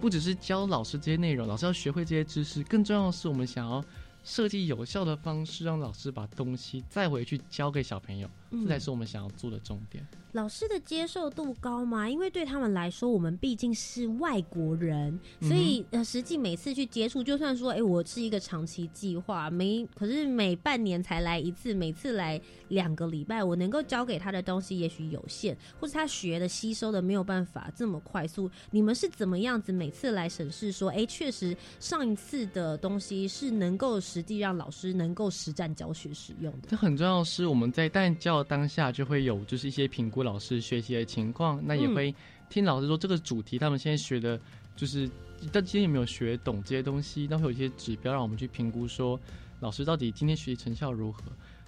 [0.00, 3.84] 不只是教老师这些内容，老师要学会这些知识，更重要的是我们想要
[4.24, 10.06] 设计有效的方式，让老师把东西再回去教给小朋友，这才是我们想要做的重点。
[10.32, 12.08] 老师的接受度高吗？
[12.08, 28.50] 因为对他们来说，我们毕竟是外国人，所以呃，实际每次去接触，就算说，哎，我是一个长期计划，每可是每半年才来一次，每次来两个礼拜，我能够教给他的东西也许有限，或是他学的吸收的没有办法这么快速。
[28.70, 36.68] 你们是怎么样子每次来审视说，哎，确实上一次的东西是能够实际让老师能够实战教学使用的？
[36.68, 40.22] 这很重要，是我们在但教当下就会有就是一些评估。
[40.22, 42.14] 老师学习的情况，那也会
[42.48, 44.40] 听老师说这个主题，他们现在学的，
[44.74, 45.08] 就是
[45.52, 47.26] 但今天有没有学懂这些东西？
[47.30, 49.18] 那会有一些指标让我们去评估，说
[49.60, 51.22] 老师到底今天学习成效如何？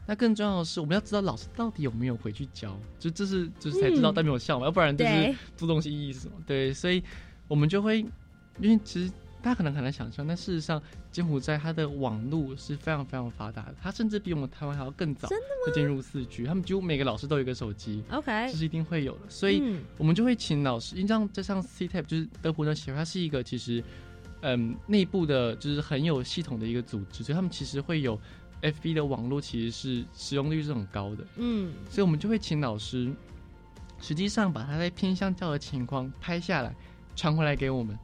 [0.06, 4.66] 那更重要的是，我们要知道老师到底有没有回去教，就这是就是才知道到底有没有效嘛？
[4.66, 6.34] 要不然就是做东西意义是什么？
[6.46, 7.02] 对，所以
[7.46, 8.00] 我们就会，
[8.60, 9.12] 因为其实。
[9.40, 15.28] 大家可能很难想象，但事实上，柬埔寨它的网络是非常非常发达的，它甚至比我们台湾还要更早
[15.64, 16.44] 就进入四 G。
[16.44, 19.20] 他们几乎每个老师都有一个手机，OK，这是一定会有的。
[19.28, 19.62] 所以，
[19.96, 23.82] 我们就会请老师，因为像在上 CTAP 就是德普的协会，它是一个其实
[24.40, 28.20] 嗯内部的，就是很有系统的一个组织，所以他们其实会有
[28.62, 31.24] FB 的网络，其实是使用率是很高的。
[31.36, 33.08] 嗯，所以我们就会请老师，
[34.00, 36.74] 实际上把他在偏向教的情况拍下来，
[37.14, 37.96] 传回来给我们。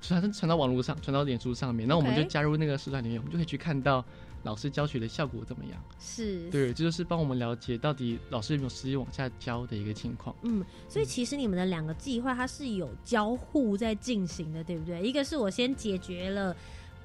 [0.00, 4.04] 传传到网络上，传到脸书上面，那我们就加入那个社团里面，我们就可以去看到
[4.44, 5.78] 老师教学的效果怎么样。
[5.98, 10.34] 是，对，这就是帮我们了解到底老师有没有实际往下教的一个情况。
[10.42, 15.02] 嗯，所以其实你们的两个计划它是有交互在进行的，对不对？
[15.02, 16.56] 一个是我先解决了。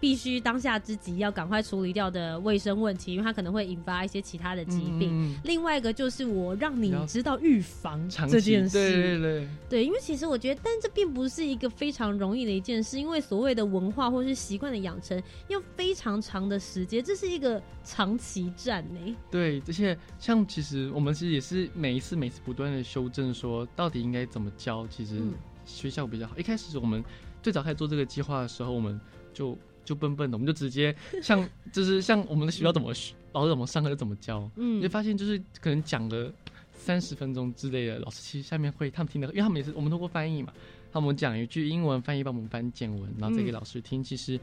[0.04, 5.34] 必须当下之急要赶快处理掉的卫生问题，因为它可能会引发一些其他的疾病。
[5.46, 19.16] 另外一个就是我让你知道预防这件事，对对对，对，因为其实我觉得，但这并不是一个非常容易的一件事，因为所谓的文化或是习惯的养成要非常长的时间，这是一个长期战呢。
[19.32, 25.22] 对，而且像其实我们其实也是每一次每次不断的修正，说到底应该怎么教，其实
[25.64, 26.38] 学校比较好。
[26.38, 27.02] 一开始我们
[27.42, 29.00] 最早开始做这个计划的时候，我们
[29.34, 29.58] 就。
[29.84, 32.94] 就笨笨的，我们就直接像 就是像我们的学校怎么
[33.34, 36.32] 老师怎么上课就怎么教，嗯，就发现就是可能讲了
[36.74, 40.54] 三十分钟之类的，老师其实下面会他们听的，因为他们也是我们通过翻译嘛，
[40.92, 44.40] 他们讲一句英文翻译帮我们翻简文，然后再给老师听，其实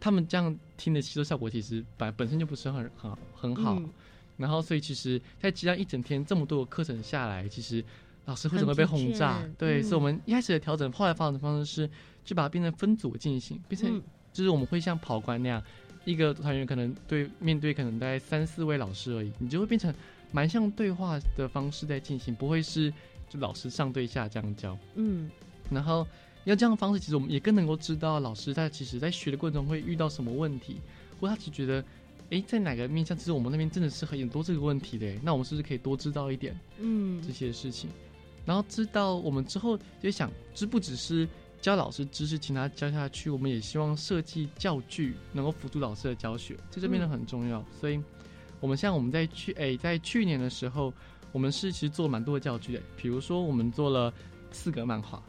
[0.00, 3.80] 他们这样听的吸收效果其实本本身就不是很很很好，
[4.36, 7.84] 然后所以其实在这样一整天这么多的课程下来，其实
[8.24, 9.42] 老师会怎么被轰炸？
[9.56, 11.90] 对，所以我们一开始的调整，后来发展的方式是
[12.24, 14.02] 就把它变成分组进行，变成。
[14.34, 15.62] 就是我们会像跑官那样，
[16.04, 19.94] 一个团员可能对面对可能大概三四位老师而已，你就会变成
[20.32, 22.92] 蛮像对话的方式在进行，不会是
[23.30, 24.76] 就老师上对下这样教。
[24.96, 25.30] 嗯，
[25.70, 26.04] 然后
[26.42, 30.78] 要这样的方式，其实我们也更能够知道老师他其实在学的过程中会遇到什么问题，
[31.20, 31.84] 或他只觉得，
[32.30, 36.58] 哎，在哪个面向，其实我们那边真的是很多这个问题的，那我们是不是可以多知道一点？
[36.80, 37.88] 嗯，这些事情，
[38.44, 41.28] 然后知道我们之后就想，这不只是。
[41.64, 43.30] 教老师知识，请他教下去。
[43.30, 47.64] 我们也希望设计教具能够辅助老师的教学，这就变得很重要。
[47.80, 47.98] 所以，
[48.60, 50.92] 我们像我们在去诶，在去年的时候，
[51.32, 52.82] 我们是其实做蛮多的教具的。
[52.98, 54.12] 比如说，我们做了
[54.50, 55.22] 四格漫画，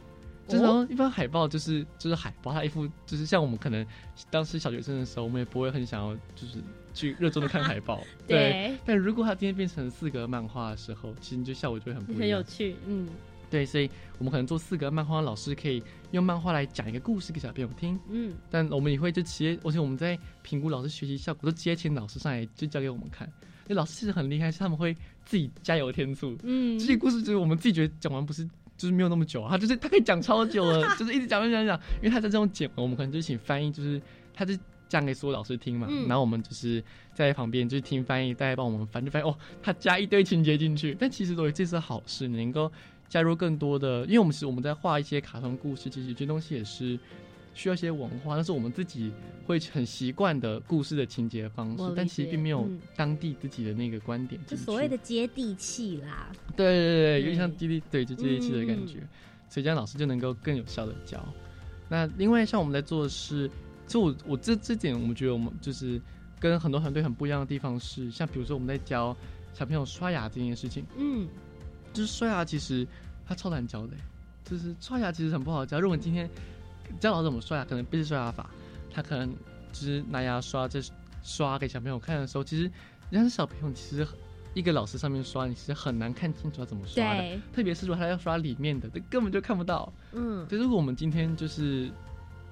[0.46, 3.86] 就是一般海报就是就是海报，它一副就是像我们可能
[4.30, 8.02] 当时小学生的时候，我们也不会很想要就是去热衷的看海报。
[8.28, 8.76] 对。
[8.84, 12.76] 但如果它今天变成四格漫画的时候，其实就效果就会很不一样，很有趣。
[12.84, 13.08] 嗯。
[13.50, 13.88] 对，所以
[14.18, 17.98] 我们可能做四个漫画，老师可以用漫画来讲一个故事给小朋友听。
[18.10, 23.30] 嗯，但我们也会就直接，而且我们在评估老师学习效果，都直接请老师上来就教给我们看。
[23.68, 24.94] 那老师其实很厉害，是他们会
[25.24, 26.36] 自己加油添醋。
[26.42, 28.44] 嗯，这些故事就是我们自己觉得讲完不是
[28.76, 34.00] 就是没有那么久，他就是他可以讲超久了， 就是一直讲讲讲讲，因为他在这种简文，我们可能就请翻译，就是
[34.34, 34.54] 他就
[34.88, 35.88] 讲给所有老师听嘛。
[36.06, 36.82] 然后我们就是
[37.14, 42.70] 在旁边就是听翻译，大家帮我们翻，就发现哦，他加一堆情节进去，但其实都这是好事，能够。
[43.08, 46.98] 加入更多的，因为我们是我们在画一些卡通故事，其实有些东西也是，
[47.54, 49.12] 需要一些文化，那是我们自己
[49.46, 54.40] 会很习惯的故事的情节方，式但其实并没有嗯当地自己的那个观点。
[54.46, 56.30] 就所谓的接地气啦。
[56.56, 59.08] 对对对对，有点像接地对，就接地气的感觉，嗯
[59.48, 61.24] 所以这样老师就能够更有效的教。
[61.88, 63.48] 那另外像我们在做的是，
[63.86, 66.00] 就我我这这点，我们觉得我们就是
[66.40, 69.16] 跟很多团队很不一样的地方是，像比如说我们在教
[69.54, 71.28] 小朋友刷牙这件事情，嗯，
[71.96, 72.86] 就是刷牙其实
[73.26, 73.94] 它超难教的，
[74.44, 75.80] 就是刷牙其实很不好教。
[75.80, 76.28] 如果你今天
[77.00, 78.50] 教老师怎么刷牙，可能不是刷牙法，
[78.92, 79.34] 他可能
[79.72, 80.78] 就是拿牙刷在
[81.22, 82.64] 刷给小朋友看的时候，其实
[83.08, 84.06] 人家是小朋友，其实
[84.52, 87.38] 一个老师上面刷，你其实很难看清楚他怎么刷的。
[87.50, 89.90] 特别是如果他要刷里面的，这根本就看不到。
[90.12, 91.90] 嗯，所以如果我们今天就是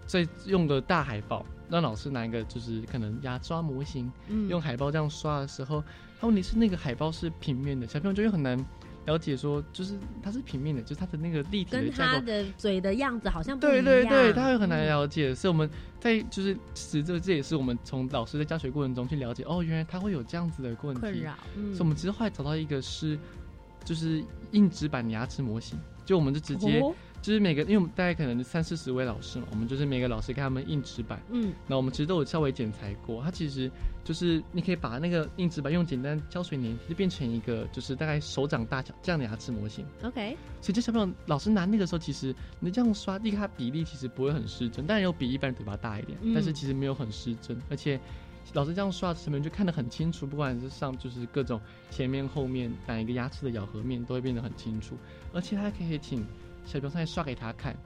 [0.07, 5.85] 在用个大海报，让老师拿一个就是可能牙刷模型，嗯用海报这样刷的时候，
[6.19, 8.59] 它问题是那个海报是平面的，小朋友就会很难
[9.07, 12.15] 了解说，就是它是平面的，就是它的那个立体的跟架构。
[12.15, 15.69] 他的嘴的样子好像不对一样对对，他会很难嗯了解，所以我们
[16.01, 21.35] 在就是其实这这也是我们从老师在教学过程中去了解，哦，原来他会有这样子的问题，困扰。
[21.57, 23.19] 嗯所以我们其实后来找到一个是，
[23.85, 26.95] 就是硬纸板牙齿模型，就我们就直接、哦
[27.25, 31.55] 就是每个，因为我们大概可能三四十位老师嘛，我们就是每个老师给他们硬纸板，嗯。
[31.67, 33.71] 那我们其实都有稍微剪裁过，它其实
[34.05, 39.87] 就是你可以把那个硬纸板用简单胶水粘，就变成一个就是大概手掌大小这样的牙齿模型。
[40.03, 47.99] ，OK，所以这小朋友老师拿那个时候，其实你这样刷，第一个它比例其实不会很失真，当然有比一般人嘴巴大一点，嗯但是其实没有很失真，而且
[48.53, 51.59] 老师这样刷，小朋友就看得很清楚，不管是上就是各种
[51.91, 54.95] 前面后面哪一个牙齿的咬合面都会变得很清楚，
[55.33, 56.23] 而且还可以请
[56.65, 57.77] 小朋友上来刷给他看，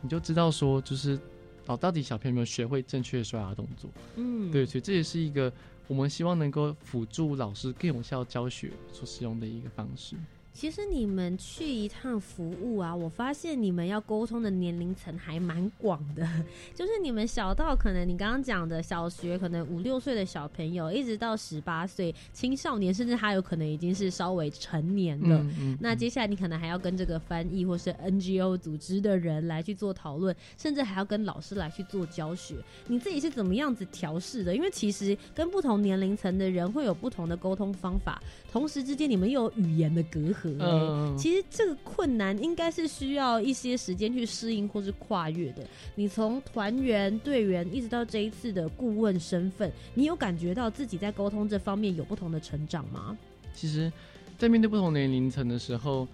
[0.00, 1.18] 你就知道说就是
[1.66, 3.90] 哦，到底小朋友有没有学会正确的刷牙动作。
[4.16, 5.52] 嗯，对，所以这也是一个
[5.86, 10.16] 我们希望能够辅助老师更有效教学所使用的一个方式。
[10.54, 16.26] 其实你们去一趟服务啊，我发现你们要沟通的年龄层还蛮广的，
[16.74, 25.38] 就是你们小到可能你刚刚讲的小学，可能五六岁的小朋友，一直到十八岁青少年，甚至他有可能已经是稍微成年了。
[25.38, 32.54] 嗯嗯那接下来你可能还要跟这个翻译或是 NGO 组织的人来去做讨论，甚至还要跟老师来去做教学。
[32.86, 34.54] 你自己是怎么样子调试的？
[34.54, 40.58] 因为其实跟不同年龄层的人会有不同的沟通方法，同时之间你们又有语言的隔阂、欸。
[40.60, 45.64] 嗯其实这个困难应该是需要一些时间去适应或是跨越的。
[45.94, 53.16] 你从团员、队员一直到这一次的顾问身份，你有感觉到自己在沟通这方面有不同的成长吗？
[53.54, 53.92] 其实，
[54.36, 56.08] 在面对不同年龄层的时候，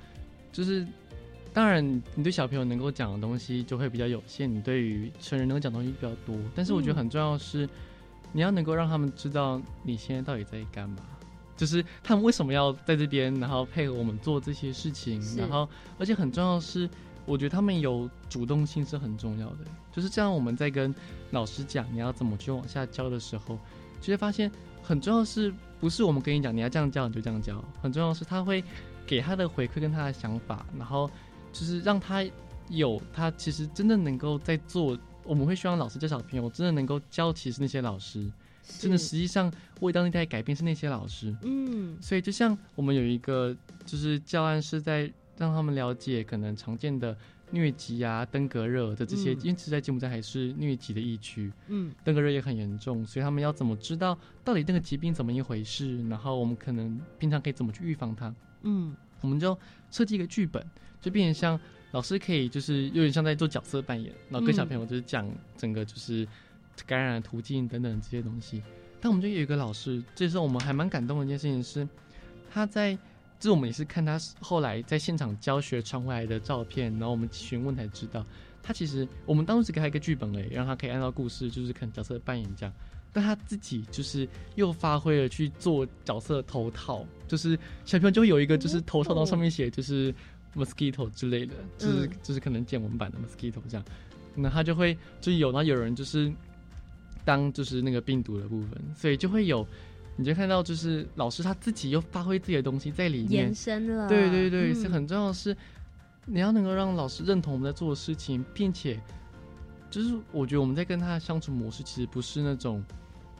[0.52, 0.86] 就是
[1.54, 1.82] 当然
[2.14, 6.36] 你对小朋友能够讲的东西就会比较有限，你对于成人能够讲的东西比较多。
[6.54, 7.66] 但是我觉得嗯很重要的是，
[8.32, 10.98] 你要能够让他们知道你现在到底在干嘛。
[11.60, 16.88] 就是他们为什么要在这边，然后配合我们做这些事情，然后而且很重要的是，
[17.26, 19.58] 我觉得他们有主动性是很重要的。
[19.92, 20.94] 就是这样，我们在跟
[21.32, 23.58] 老师讲你要怎么去往下教的时候，
[24.00, 24.50] 就会发现
[24.82, 28.64] 很重要的是不是我们跟你讲你要这样教你就这样教，很重要的是他会
[29.06, 31.10] 给他的回馈跟他的想法，然后
[31.52, 32.24] 就是让他
[32.70, 34.98] 有他其实真的能够在做。
[35.22, 38.26] 我们会希望老师教小朋友真的能够教，其实那些老师
[38.78, 41.34] 真的实际上为当地带来改变是那些老师。
[41.42, 41.96] 嗯。
[42.00, 47.16] 所以就像我们有一个就是教案是在让他们了解可能常见的
[47.52, 49.40] 疟疾啊、登革热的这些，嗯。
[49.40, 51.92] 因为其实在柬埔寨还是疟疾的疫区，嗯。
[52.04, 58.94] 登革热也很严重，所以他们要怎么知道到底那个疾病怎么一回事，然后我们可能平常可以怎么去预防它，嗯。
[59.22, 59.54] 我们就
[59.90, 60.64] 设计一个剧本，
[60.98, 61.60] 就变成像
[61.90, 66.26] 老师可以就是有点像在做角色扮演，然后跟小朋友就是讲整个就是
[66.86, 68.62] 感染的途径等等这些东西。
[69.00, 71.88] 但我们就有一个老师，这时候我们还蛮感动的一件事情是，
[72.52, 72.96] 他在
[73.38, 78.24] 这我们也是看他后来在现场教学传回来的照片，然后我们询问才知道，
[78.62, 82.74] 他其实我们当时只给他一个剧本而已，让他可以按照故事就是可能角色扮演这样。
[83.12, 90.14] 但他自己就是又发挥了去做角色头套，就是小朋友就会有一个就是头套，然后上面写就是
[90.54, 93.84] mosquito 之类的，就是、嗯就是可能见闻版的 mosquito 这样，
[94.36, 96.32] 那他就会就有，然后有人就是
[97.24, 99.66] 当就是那个病毒的部分，所以就会有，
[100.16, 103.44] 你就看到就是老师他自己又发挥自己的东西在里面。
[103.44, 104.74] 延，伸了，对对对，嗯。
[104.74, 105.56] 是很重要的是，
[106.26, 109.00] 你要能够让老师认同我们在做的事情，并且
[109.90, 112.84] 就是我觉得我们在跟他的相处模式其实不是那种，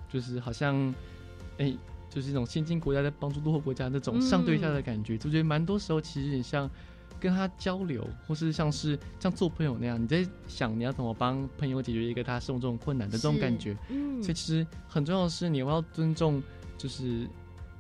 [0.08, 0.94] 就是好像，
[1.58, 1.76] 哎、
[2.08, 6.68] 就是一种先进国家在帮助落后国家那种上对下的感觉，就觉得蛮多时候其实有点像
[7.20, 13.76] 跟他交流，或是像是像做朋友那样，你在想你要怎么帮朋友解决一个他生活中的困难的这种感觉。
[13.90, 16.42] 嗯所以其实很重要的是，你要尊重，
[16.76, 17.28] 就是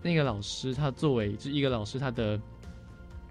[0.02, 2.42] 那个老师他作为就是一个老师他的，不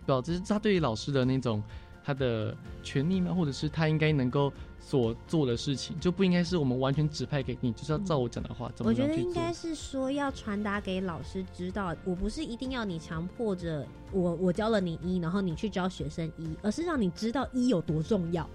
[0.06, 1.64] 知道，这是他对于老师的那种，
[2.10, 3.32] 他的权利吗？
[3.32, 9.06] 或者是他应该能够所做的事情，就不应该是我们完全指派给你，就是要照我讲的话怎么我觉。
[9.06, 18.50] 得应该是说要传达给老师知道，我不是一定要你强迫着我，我教了你一，然后你去教学生一，而是让你知道一有多重要。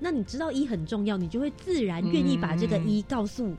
[0.00, 3.54] 那你知道一很重要，你就会自然愿意把这个一告诉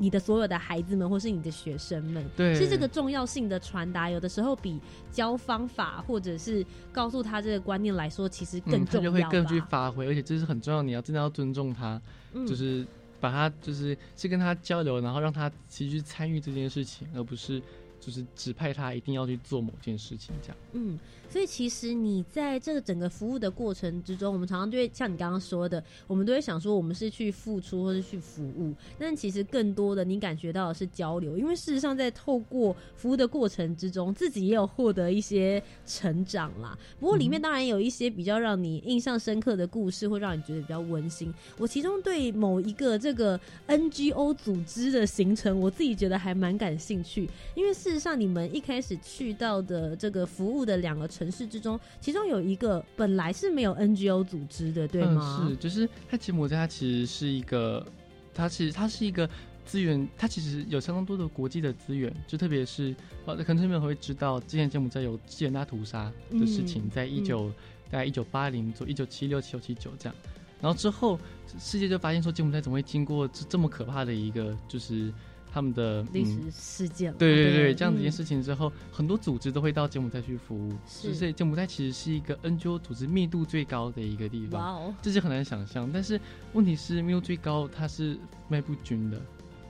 [0.00, 2.24] 你的所有的孩子们，或是你的学生们。
[2.34, 4.80] 对是这个重要性的传达，有的时候比
[5.12, 9.18] 教方法或者是告诉他这个观念来说，其实更重要他。
[9.18, 12.00] 就会更去发挥，而且这是很重要，你要真的要尊重他，
[12.32, 12.86] 嗯就是
[13.20, 17.62] 把他就是去跟他交流，然后让他其实去参与这件事情，而不是
[18.00, 20.56] 就是指派他一定要去做某件事情这样。
[20.72, 20.98] 嗯，
[21.28, 36.76] 所以其实你在这个整个服务的过程之中，我们常常就会像你刚刚说的，我们都会想说我们是去付出或是去服务，但其实更多的你感觉到的是交流，因为事实上在透过服务的过程之中，自己也有获得一些成长啦。
[36.98, 41.32] 不过里面当然有一些比较让你印象深刻的故事，会让你觉得比较温馨。
[41.58, 43.38] 我其中对某一个这个
[43.68, 55.40] NGO 组织的行程，我自己觉得还蛮感兴趣，因为事实上你们一开始去到的这个服务的两个城市之中，其中有一个本来是没有 NGO 组织的，对吗？
[55.42, 57.84] 嗯，是，就是它柬埔寨它其实是一个，
[58.32, 59.28] 它其实它是一个
[59.64, 62.94] 资源，它其实有相当多的国际的资源，就特别是
[63.26, 67.50] 呃，可能你们会知道，之前柬埔寨有支援大屠杀的事情，嗯在一九、
[67.90, 70.14] 大概一九八零左一九七六七九七九这样，
[70.60, 71.18] 然后之后
[71.58, 75.12] 世界就发现说柬埔寨怎么会经过这这么可怕的一个就是
[75.52, 81.14] 他们的历史嗯事件了，对对对，对这样子一件嗯事情之后，很多组织都会到柬埔寨去服务，是。
[81.14, 84.60] 所以柬埔寨其实是一个 NGO 组织密度最高的一个地方。
[84.60, 84.94] 哇哦。
[85.02, 85.90] 这是很难想象。
[85.92, 86.20] 但是
[86.52, 88.16] 问题是，密度最高，它是
[88.48, 89.20] 卖不均的。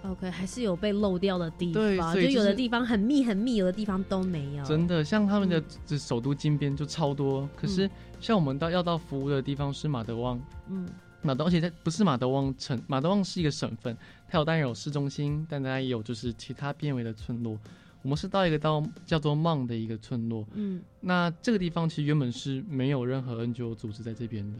[0.03, 5.51] ，OK，还是有被漏掉的地对方，所以就是有的地方很密很密，有的地方都没有，真的，像他们嗯。
[5.51, 7.89] 的这首都金边就超多，可是
[8.21, 10.89] 像我们到要到服务的地方是马德旺，嗯
[11.23, 13.97] 马德，而且它不是马德旺城，马德旺是一个省份，
[14.29, 17.59] 它有当然有市中心，但当然也有就是其他边围的村落。
[18.03, 24.59] 我们是到一个到叫做梦的一个村落，嗯那这个地方其实原本是没有任何 NGO 组织在这边的，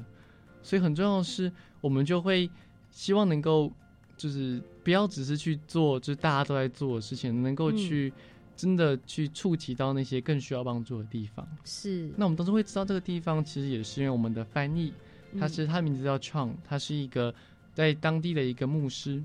[0.63, 1.51] 所以很重要的是，
[1.81, 2.51] 我们就会
[2.91, 3.73] 希望能够
[4.19, 8.13] 就是不要只是去做就是大家都在做的事情，能够嗯去
[8.55, 11.49] 真的去触及到那些更需要帮助的地方。
[11.65, 14.93] 是，那我们当时会知道这个地方，其实也是因为我们的翻译，
[15.39, 17.35] 他是他名字叫 Chang，他是一个
[17.73, 19.23] 在当地的一个牧师。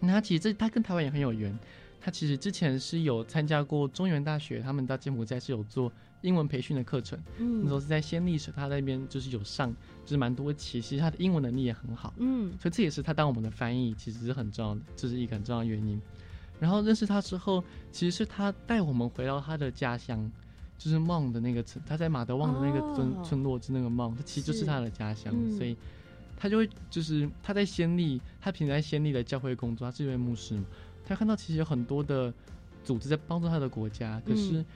[0.00, 1.58] 那他其实这他跟台湾也很有缘，
[2.00, 5.92] 他其实之前是有参加过中原大学，他们到柬埔寨是有做
[6.22, 7.60] 英文培训的课程，嗯。
[7.62, 9.70] 那时候是在先历史，他在那边就是有上，
[10.04, 12.50] 就是蛮多期，其实他的英文能力也很好，嗯。
[12.58, 16.00] 所以这也是他当我们的翻译，其实是很重要的，这、是一个很重要的原因。
[16.58, 20.30] 然后认识他之后，其实是他带我们回到他的家乡，
[20.80, 25.54] 就是梦的那个村，他在马德旺的那个村、哦村落是那个梦，他其实就是是他的家乡，嗯。
[25.58, 25.76] 所以
[26.38, 30.64] 他就会就是他在先例，他平时在先例的教会工作，他是一位牧师嘛，
[31.04, 32.32] 他看到其实有很多的
[32.82, 34.66] 组织在帮助他的国家，可是嗯。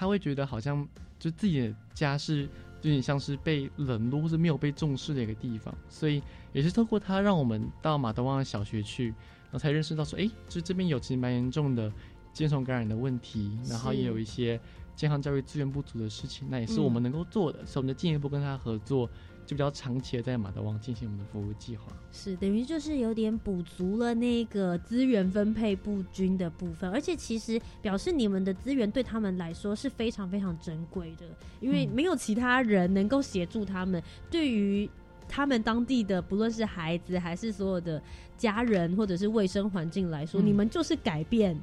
[0.00, 0.86] 他会觉得好像
[1.18, 2.42] 就自己的家是
[2.82, 6.22] 有点像是被冷落或者没有被重视的一个地方，所以
[6.52, 11.92] 也是透过他让我们到马德旺的小学去，然后才认识到说，哎，就这边有其实蛮严重的
[12.32, 14.60] 疥虫感染的问题，然后也有一些
[14.98, 19.08] 健康教育资源不足的事情，那也是我们能够做的，所以我们就进一步跟他合作，
[19.46, 21.84] 就比较长期的在马德旺进行我们的服务计划。
[22.10, 31.24] 是等于就是有点补足了那个资源分配不均的部分，而且其实表示你们的资源对他们来说是非常非常珍贵的，
[31.60, 34.90] 因为嗯没有其他人能够协助他们，对于
[35.28, 38.02] 他们当地的不论是孩子还是所有的
[38.36, 41.56] 家人或者是卫生环境来说，嗯你们就是改变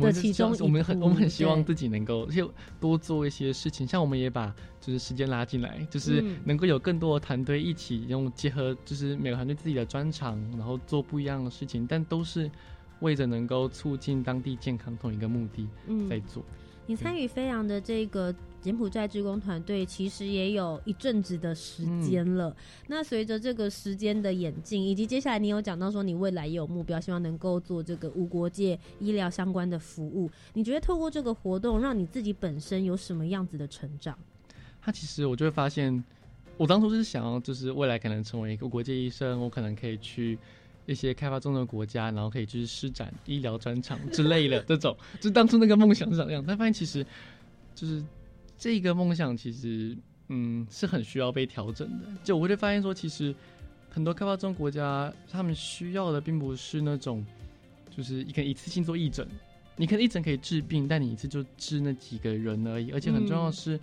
[0.00, 6.38] 的其是希望中一我们很我们很希望自己能够就多做一些事情，像我们也把就是时间拉进来，就是嗯。
[6.44, 12.50] 能够有更多的团队一起用结合，就是每个团队自己的专长，然后做不一样的事情，但都是
[13.00, 16.08] 为着能够促进当地健康同一个目的嗯。
[16.08, 16.42] 在做。
[16.86, 22.56] 你参与飞扬的这个柬埔寨志工团队，其实也有一阵子的时间了。
[22.86, 30.30] 那随着这个时间的演进，以及接下来你有讲到说你未来也有目标，希望能够做这个无国界医疗相关的服务。
[30.54, 34.16] 你觉得透过这个活动，让你自己本身有什么样子的成长？
[34.80, 36.02] 他其实我就会发现，
[36.56, 40.38] 我当初是想要就是未来可能成为一个国际医生，我可能可以去
[40.86, 46.44] 一些开发中的国家，然后可以就是施展医疗专长之类的 这种，就当初那个梦想是这样。
[46.46, 47.04] 但发现其实
[47.74, 48.02] 就是
[48.62, 49.98] 这个梦想其实
[50.28, 52.06] 嗯是很需要被调整的。
[52.22, 53.34] 就我会发现说，其实
[53.90, 57.26] 很多开发中国家他们需要的并不是那种
[57.90, 59.26] 就是一个一次性做义诊。
[59.74, 63.80] 你可能一诊可以治病，但你一次就治那几个人而已，而且很重要的是，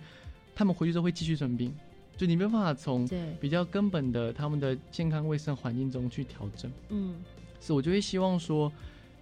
[0.54, 1.74] 他们回去之后会继续生病，
[2.16, 3.06] 就你没有办法从，
[3.38, 6.72] 比较根本的他们的健康卫生环境中去调整。
[6.88, 7.16] 嗯
[7.60, 8.72] 所以我就会希望说，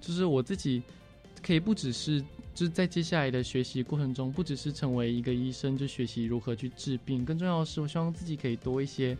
[0.00, 0.80] 就是我自己
[1.42, 2.22] 可以不只是
[2.58, 9.16] 就是在接下来的学习过程中，不只是成为一个医生，就学习如何去治病，更重要的是，我希望自己可以多一些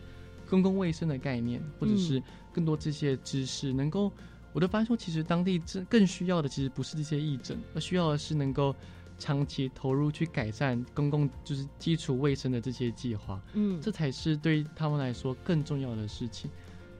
[0.49, 2.21] 公共卫生的概念，或者是
[2.51, 4.11] 更多这些知识，能够
[4.51, 8.75] 我都发现说，其实当地这更需要的其实不是这些义诊，而需要的是能够
[9.17, 13.41] 长期投入去改善公共就是基础卫生的这些计划。
[13.53, 16.51] 嗯，这才是对他们来说更重要的事情。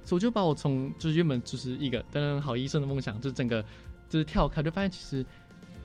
[0.06, 3.62] 所以我就把我从就是原本就是一个当然好医生的梦想，就整个
[4.08, 5.26] 就是跳开，就发现其实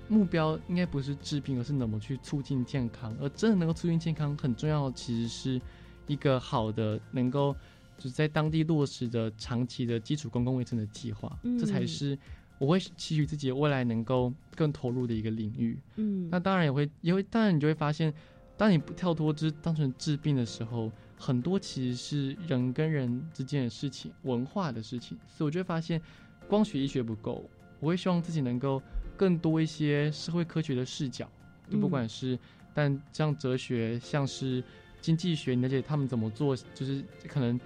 [0.08, 3.16] 目标应该不是治病，而是怎么去促进健康。
[3.20, 5.60] 而真的能够促进健康，很重要的其实是
[6.06, 7.54] 一个好的能够
[7.96, 12.18] 就是在当地落实的长期的基础公共卫生的计划，嗯这才是
[12.58, 15.78] 我会期许自己未来能够更投入的一个领域。
[15.96, 18.12] 嗯，那当然也会，也会，当然你就会发现，
[18.56, 26.00] 当你不跳脱就是单纯治病的时候，很多其实是人跟人之间的事情、文化的事情，所以我就会发现，
[26.46, 27.48] 光学医学不够，
[27.80, 28.80] 我会希望自己能够
[29.16, 31.28] 更多一些社会科学的视角，
[31.70, 32.38] 就不管是，
[32.72, 34.62] 但像哲学，像是
[35.00, 37.58] 经济学，你了解他们怎么做，就是可能。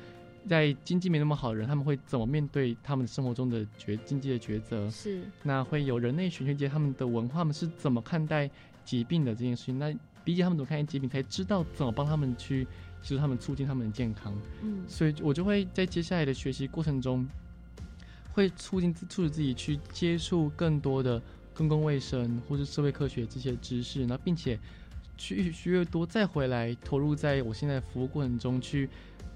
[0.47, 4.89] 在经济没那么好的人，他们会怎么面对他们生活中的决经济的抉择？
[4.91, 8.49] 是那会有人类学学界他们的文化，们是怎么看待
[8.83, 9.79] 疾病的这件事情？
[9.79, 9.95] 那
[10.25, 12.67] 理解他们怎么看待疾病，才知道怎么帮他们去
[13.03, 14.35] 协助他们促进他们的健康。
[14.63, 17.27] 嗯所以我就会在接下来的学习过程中，
[18.33, 21.21] 会促进促使自己去接触更多的
[21.59, 24.57] 公共卫生或是社会科学这些知识，那并且
[25.17, 28.89] 去学越多，再回来投入在我现在服务过程中去。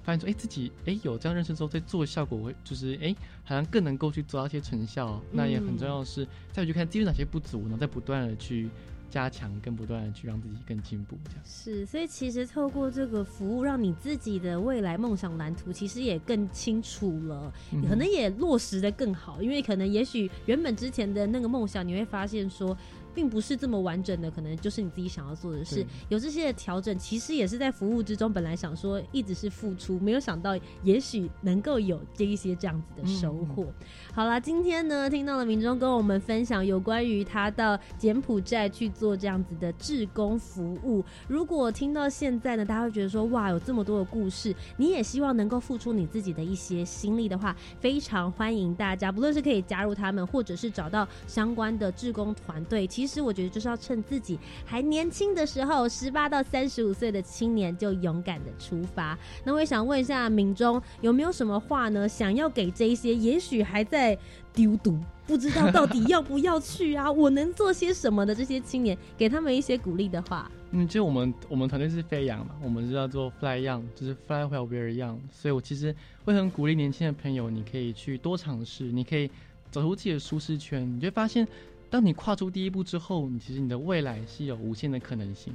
[0.05, 3.15] 发现说，哎，自己哎有这样认识之后，再做效果会就是哎，
[3.45, 5.23] 好像更能够去做到一些成效。
[5.31, 8.69] 那也很重要的是，再去看自己有哪些不足，然后再不断的去
[9.13, 11.17] 加强，更不断的去让自己更进步。
[11.27, 19.43] 这样是，所以其实透过这个服务，让你自己的未来梦想蓝图其实也更清楚了，嗯可能也落实的更好。
[19.43, 22.77] 因为可能也许原本之前的那个梦想，你会发现说。
[23.15, 25.85] 并不是这么完整的，可能就是你自己想要做的事。
[26.09, 28.33] 有这些的调整，其实也是在服务之中。
[28.33, 33.67] 本来想说一直是付出，没有想到也许能够有这一些这样子的收获。
[34.15, 41.05] 好啦，今天呢，听到了民众跟我们分享有关于他到柬埔寨去做这样子的志工服务。
[41.29, 52.87] 如果听到现在呢，大家会觉得说，哇，有这么多的故事，你也希望能够付出你自己的一些心力的话，非常欢迎大家，不论是可以加入他们，或者是找到相关的志工团队。
[52.87, 59.19] 其其实我觉得就是要趁自己还年轻的时候，十八到三十五岁的青年就勇敢的出发。
[59.45, 64.17] 那我也想问一下敏中，有没有什么话呢，想要给这一些也许还在
[64.53, 64.97] 丢毒，
[65.27, 70.49] 不知道到底要不要去啊，我能做些什么的这些青年，给他们一些鼓励的话。
[70.71, 75.93] 嗯，就我们我们团队是飞扬嘛，我们是要做 fly young，就是 fly well very young，所以我其实
[76.25, 79.29] 会很鼓励年轻的朋友，你可以去多尝试，你可以
[79.73, 81.49] 走出自己的舒适圈，你就会发现，
[81.93, 85.55] 当你跨出第一步之后，你其实你的未来是有无限的可能性。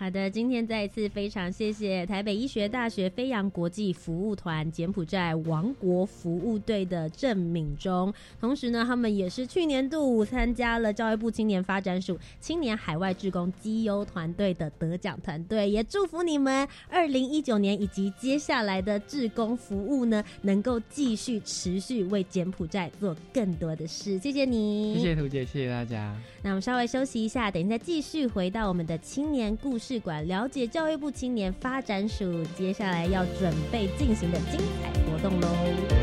[0.00, 24.18] 好的，今天再一次非常谢谢台北医学大学飞扬国际服务团柬埔寨王国服务队的郑敏忠，同时呢，他们也是去年度参加了教育部青年发展署青年海外志工绩优团队的得奖团队，也祝福你们二零一九年以及接下来的志工服务呢，能够继续持续为柬埔寨做更多的事。
[24.18, 26.16] 谢谢你，谢谢图姐，谢谢大家。
[26.42, 35.99] 那我们稍微休息一下，等一下继续回到我们的青年故事馆，了解教育部青年发展署接下来要准备进行的精彩活动喽。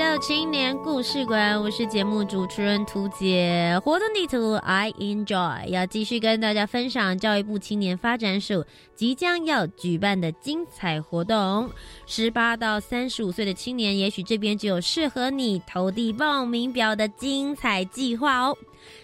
[0.00, 3.78] 到青年故事馆，我是节目主持人涂杰。
[3.84, 11.70] 活动地图 I enjoy，要继续跟大家分享教育部青年发展署即将要举办的精彩活动。
[12.06, 18.56] 十八到三十五岁的青年，也许这边就有适合你投递报名表的精彩计划哦。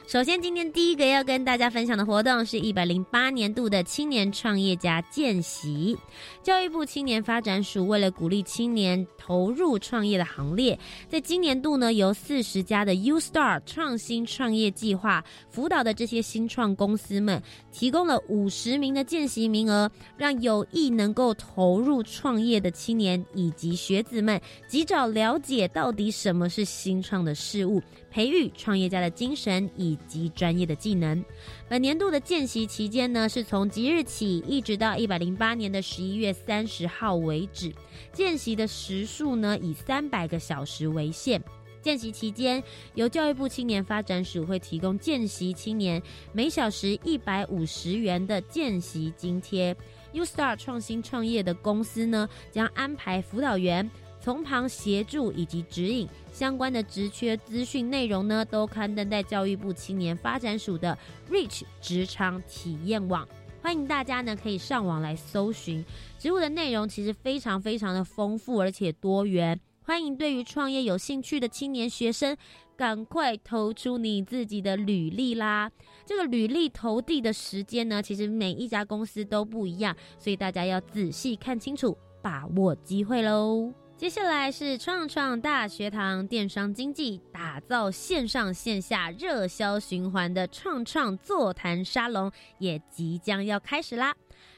[0.06, 5.98] 首先，今天第一个要跟大家分享的活动是一百零八年度的青年创业家见习。
[6.44, 10.78] 教育部青年发展署为了鼓励青年投入创业的行列，
[11.08, 17.42] 在今年度呢，由四十家的 U Star 创新创业计划辅导的这些新创公司们，
[17.72, 27.82] 提供了五十名的见习名额，让有意能够投入创业的青年以及学子们，及早了解到底什么是新创的事物。
[28.08, 31.24] 培育创业家的精神以及专业的技能。
[31.68, 37.72] 本年度的见习期间呢，是从即日起一直到一百零八年的十一月三十号为止。
[38.12, 41.42] 见习的时数呢，以三百个小时为限。
[41.82, 42.60] 见习期间，
[42.94, 49.76] 由教育部青年发展署会提供见习青年每小时一百五十元的见习津贴。
[50.12, 53.88] U Star 创新创业的公司呢，将安排辅导员。
[54.26, 60.98] 从旁协助以及指引相关的职缺资讯内容呢，都刊登在教育部青年发展署的
[61.30, 63.24] Reach 职场体验网，
[63.62, 65.84] 欢迎大家呢可以上网来搜寻。
[66.18, 72.36] 职务的内容其实非常非常的丰富而且多元，欢迎对于创业有兴趣的青年学生，
[72.76, 75.70] 赶快投出你自己的履历啦！
[76.04, 83.72] 这个履历投递的时间呢，其实每一家公司都不一样，所以大家要仔细看清楚，把握机会喽。
[83.96, 94.14] 接下来是创创大学堂电商经济打造线上线下热销循环的创创座谈沙龙也即将要开始啦。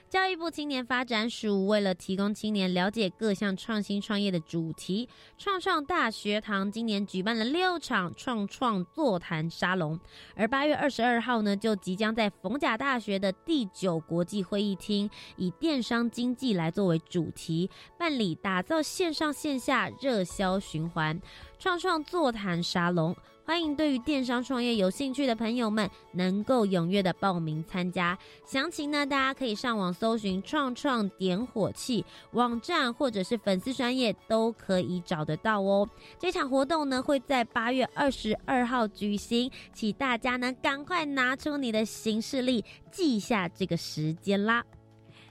[0.09, 5.07] 教育部青年发展署为了提供青年了解各项创新创业的主题，
[5.37, 10.01] 创创大学堂今年举办了六场创创座谈沙龙，
[10.35, 21.21] 而八月二十二号呢，就即将在逢甲大学的第九国际会议厅，以电商经济来作为主题，办理打造线上线下热销循环
[21.59, 23.15] 创创座谈沙龙。
[23.49, 28.17] 欢迎对于电商创业有兴趣的朋友们，能够踊跃的报名参加。
[28.45, 35.89] 详情呢，大家可以上网搜寻“创创点火器”网站，或者是粉丝专业都可以找得到哦。
[36.19, 44.63] 这场活动呢，会在八月二十二号举行，请大家呢赶快拿出你的行事历，记下这个时间啦。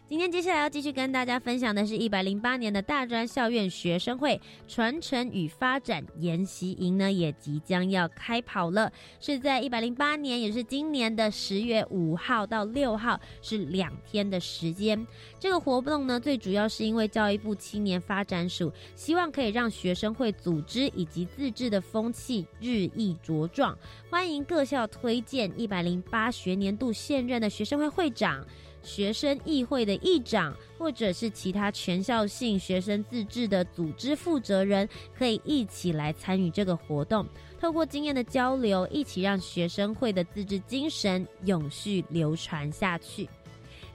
[0.09, 8.89] 今天接下来要继续跟大家分享的是一百零八年的大专校院学生会传承与发展研习营呢，也即将要开跑了。
[9.19, 15.05] 是在一百零八年，也是今年的十月五号到六号，是两天的时间。
[15.41, 23.77] 这个活动呢，最主要是因为教育部青年发展署希望可以让学生会组织以及自治的风气日益茁壮，
[24.09, 28.47] 欢迎各校推荐一百零八学年度现任的学生会会长。
[28.83, 37.25] 学生议会的议长，或者是其他全校性学生自治的组织负责人，可以一起来参与这个活动，
[37.59, 43.27] 透过经验的交流，一起让学生会的自治精神永续流传下去。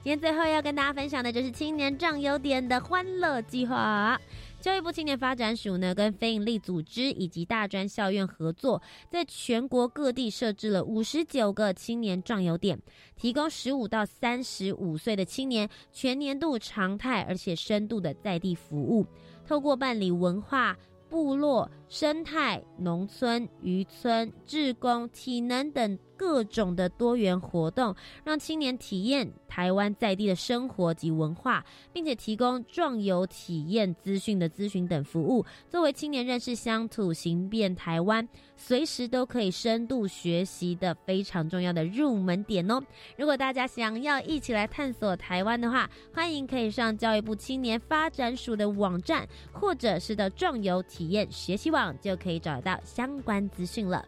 [0.03, 4.19] 今天最后要跟大家分享的就是青年壮优点的欢乐计划。
[4.63, 12.79] 教育部青年发展署呢，跟非营利组织以及大专校院合作，在全国各地设置了五十九个青年壮游点，
[13.17, 19.05] 提供十五到三十五岁的青年全年度常态而且深度的在地服务，
[19.45, 20.77] 透过办理文化、
[21.09, 25.99] 部落、生态、农村、渔村、志工、体能等。
[26.15, 38.25] 各种的多元活动，让青年体验台湾在地的生活及文化，并且提供壮游体验资讯的咨询等服务，作为青年认识乡土、行遍台湾，
[38.55, 42.81] 随时都可以深度学习的非常重要的入门点哦。
[43.17, 54.05] 如果大家想要一起来探索台湾的话，欢迎可以上教育部青年发展署的网站，或者是到壮游体验学习网就可以找到相关资讯了。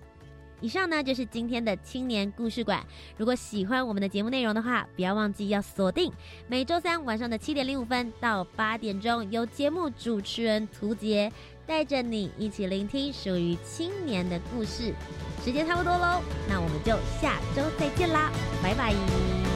[0.61, 2.81] 以上呢就是今天的青年故事馆。
[3.17, 6.11] 如果喜欢我们的节目内容的话，不要忘记要锁定
[6.47, 11.31] 每周三晚上的七点零五分到八点钟，由节目主持人涂杰
[11.67, 14.93] 带着你一起聆听属于青年的故事。
[15.43, 18.31] 时间差不多喽，那我们就下周再见啦，
[18.63, 19.54] 拜拜。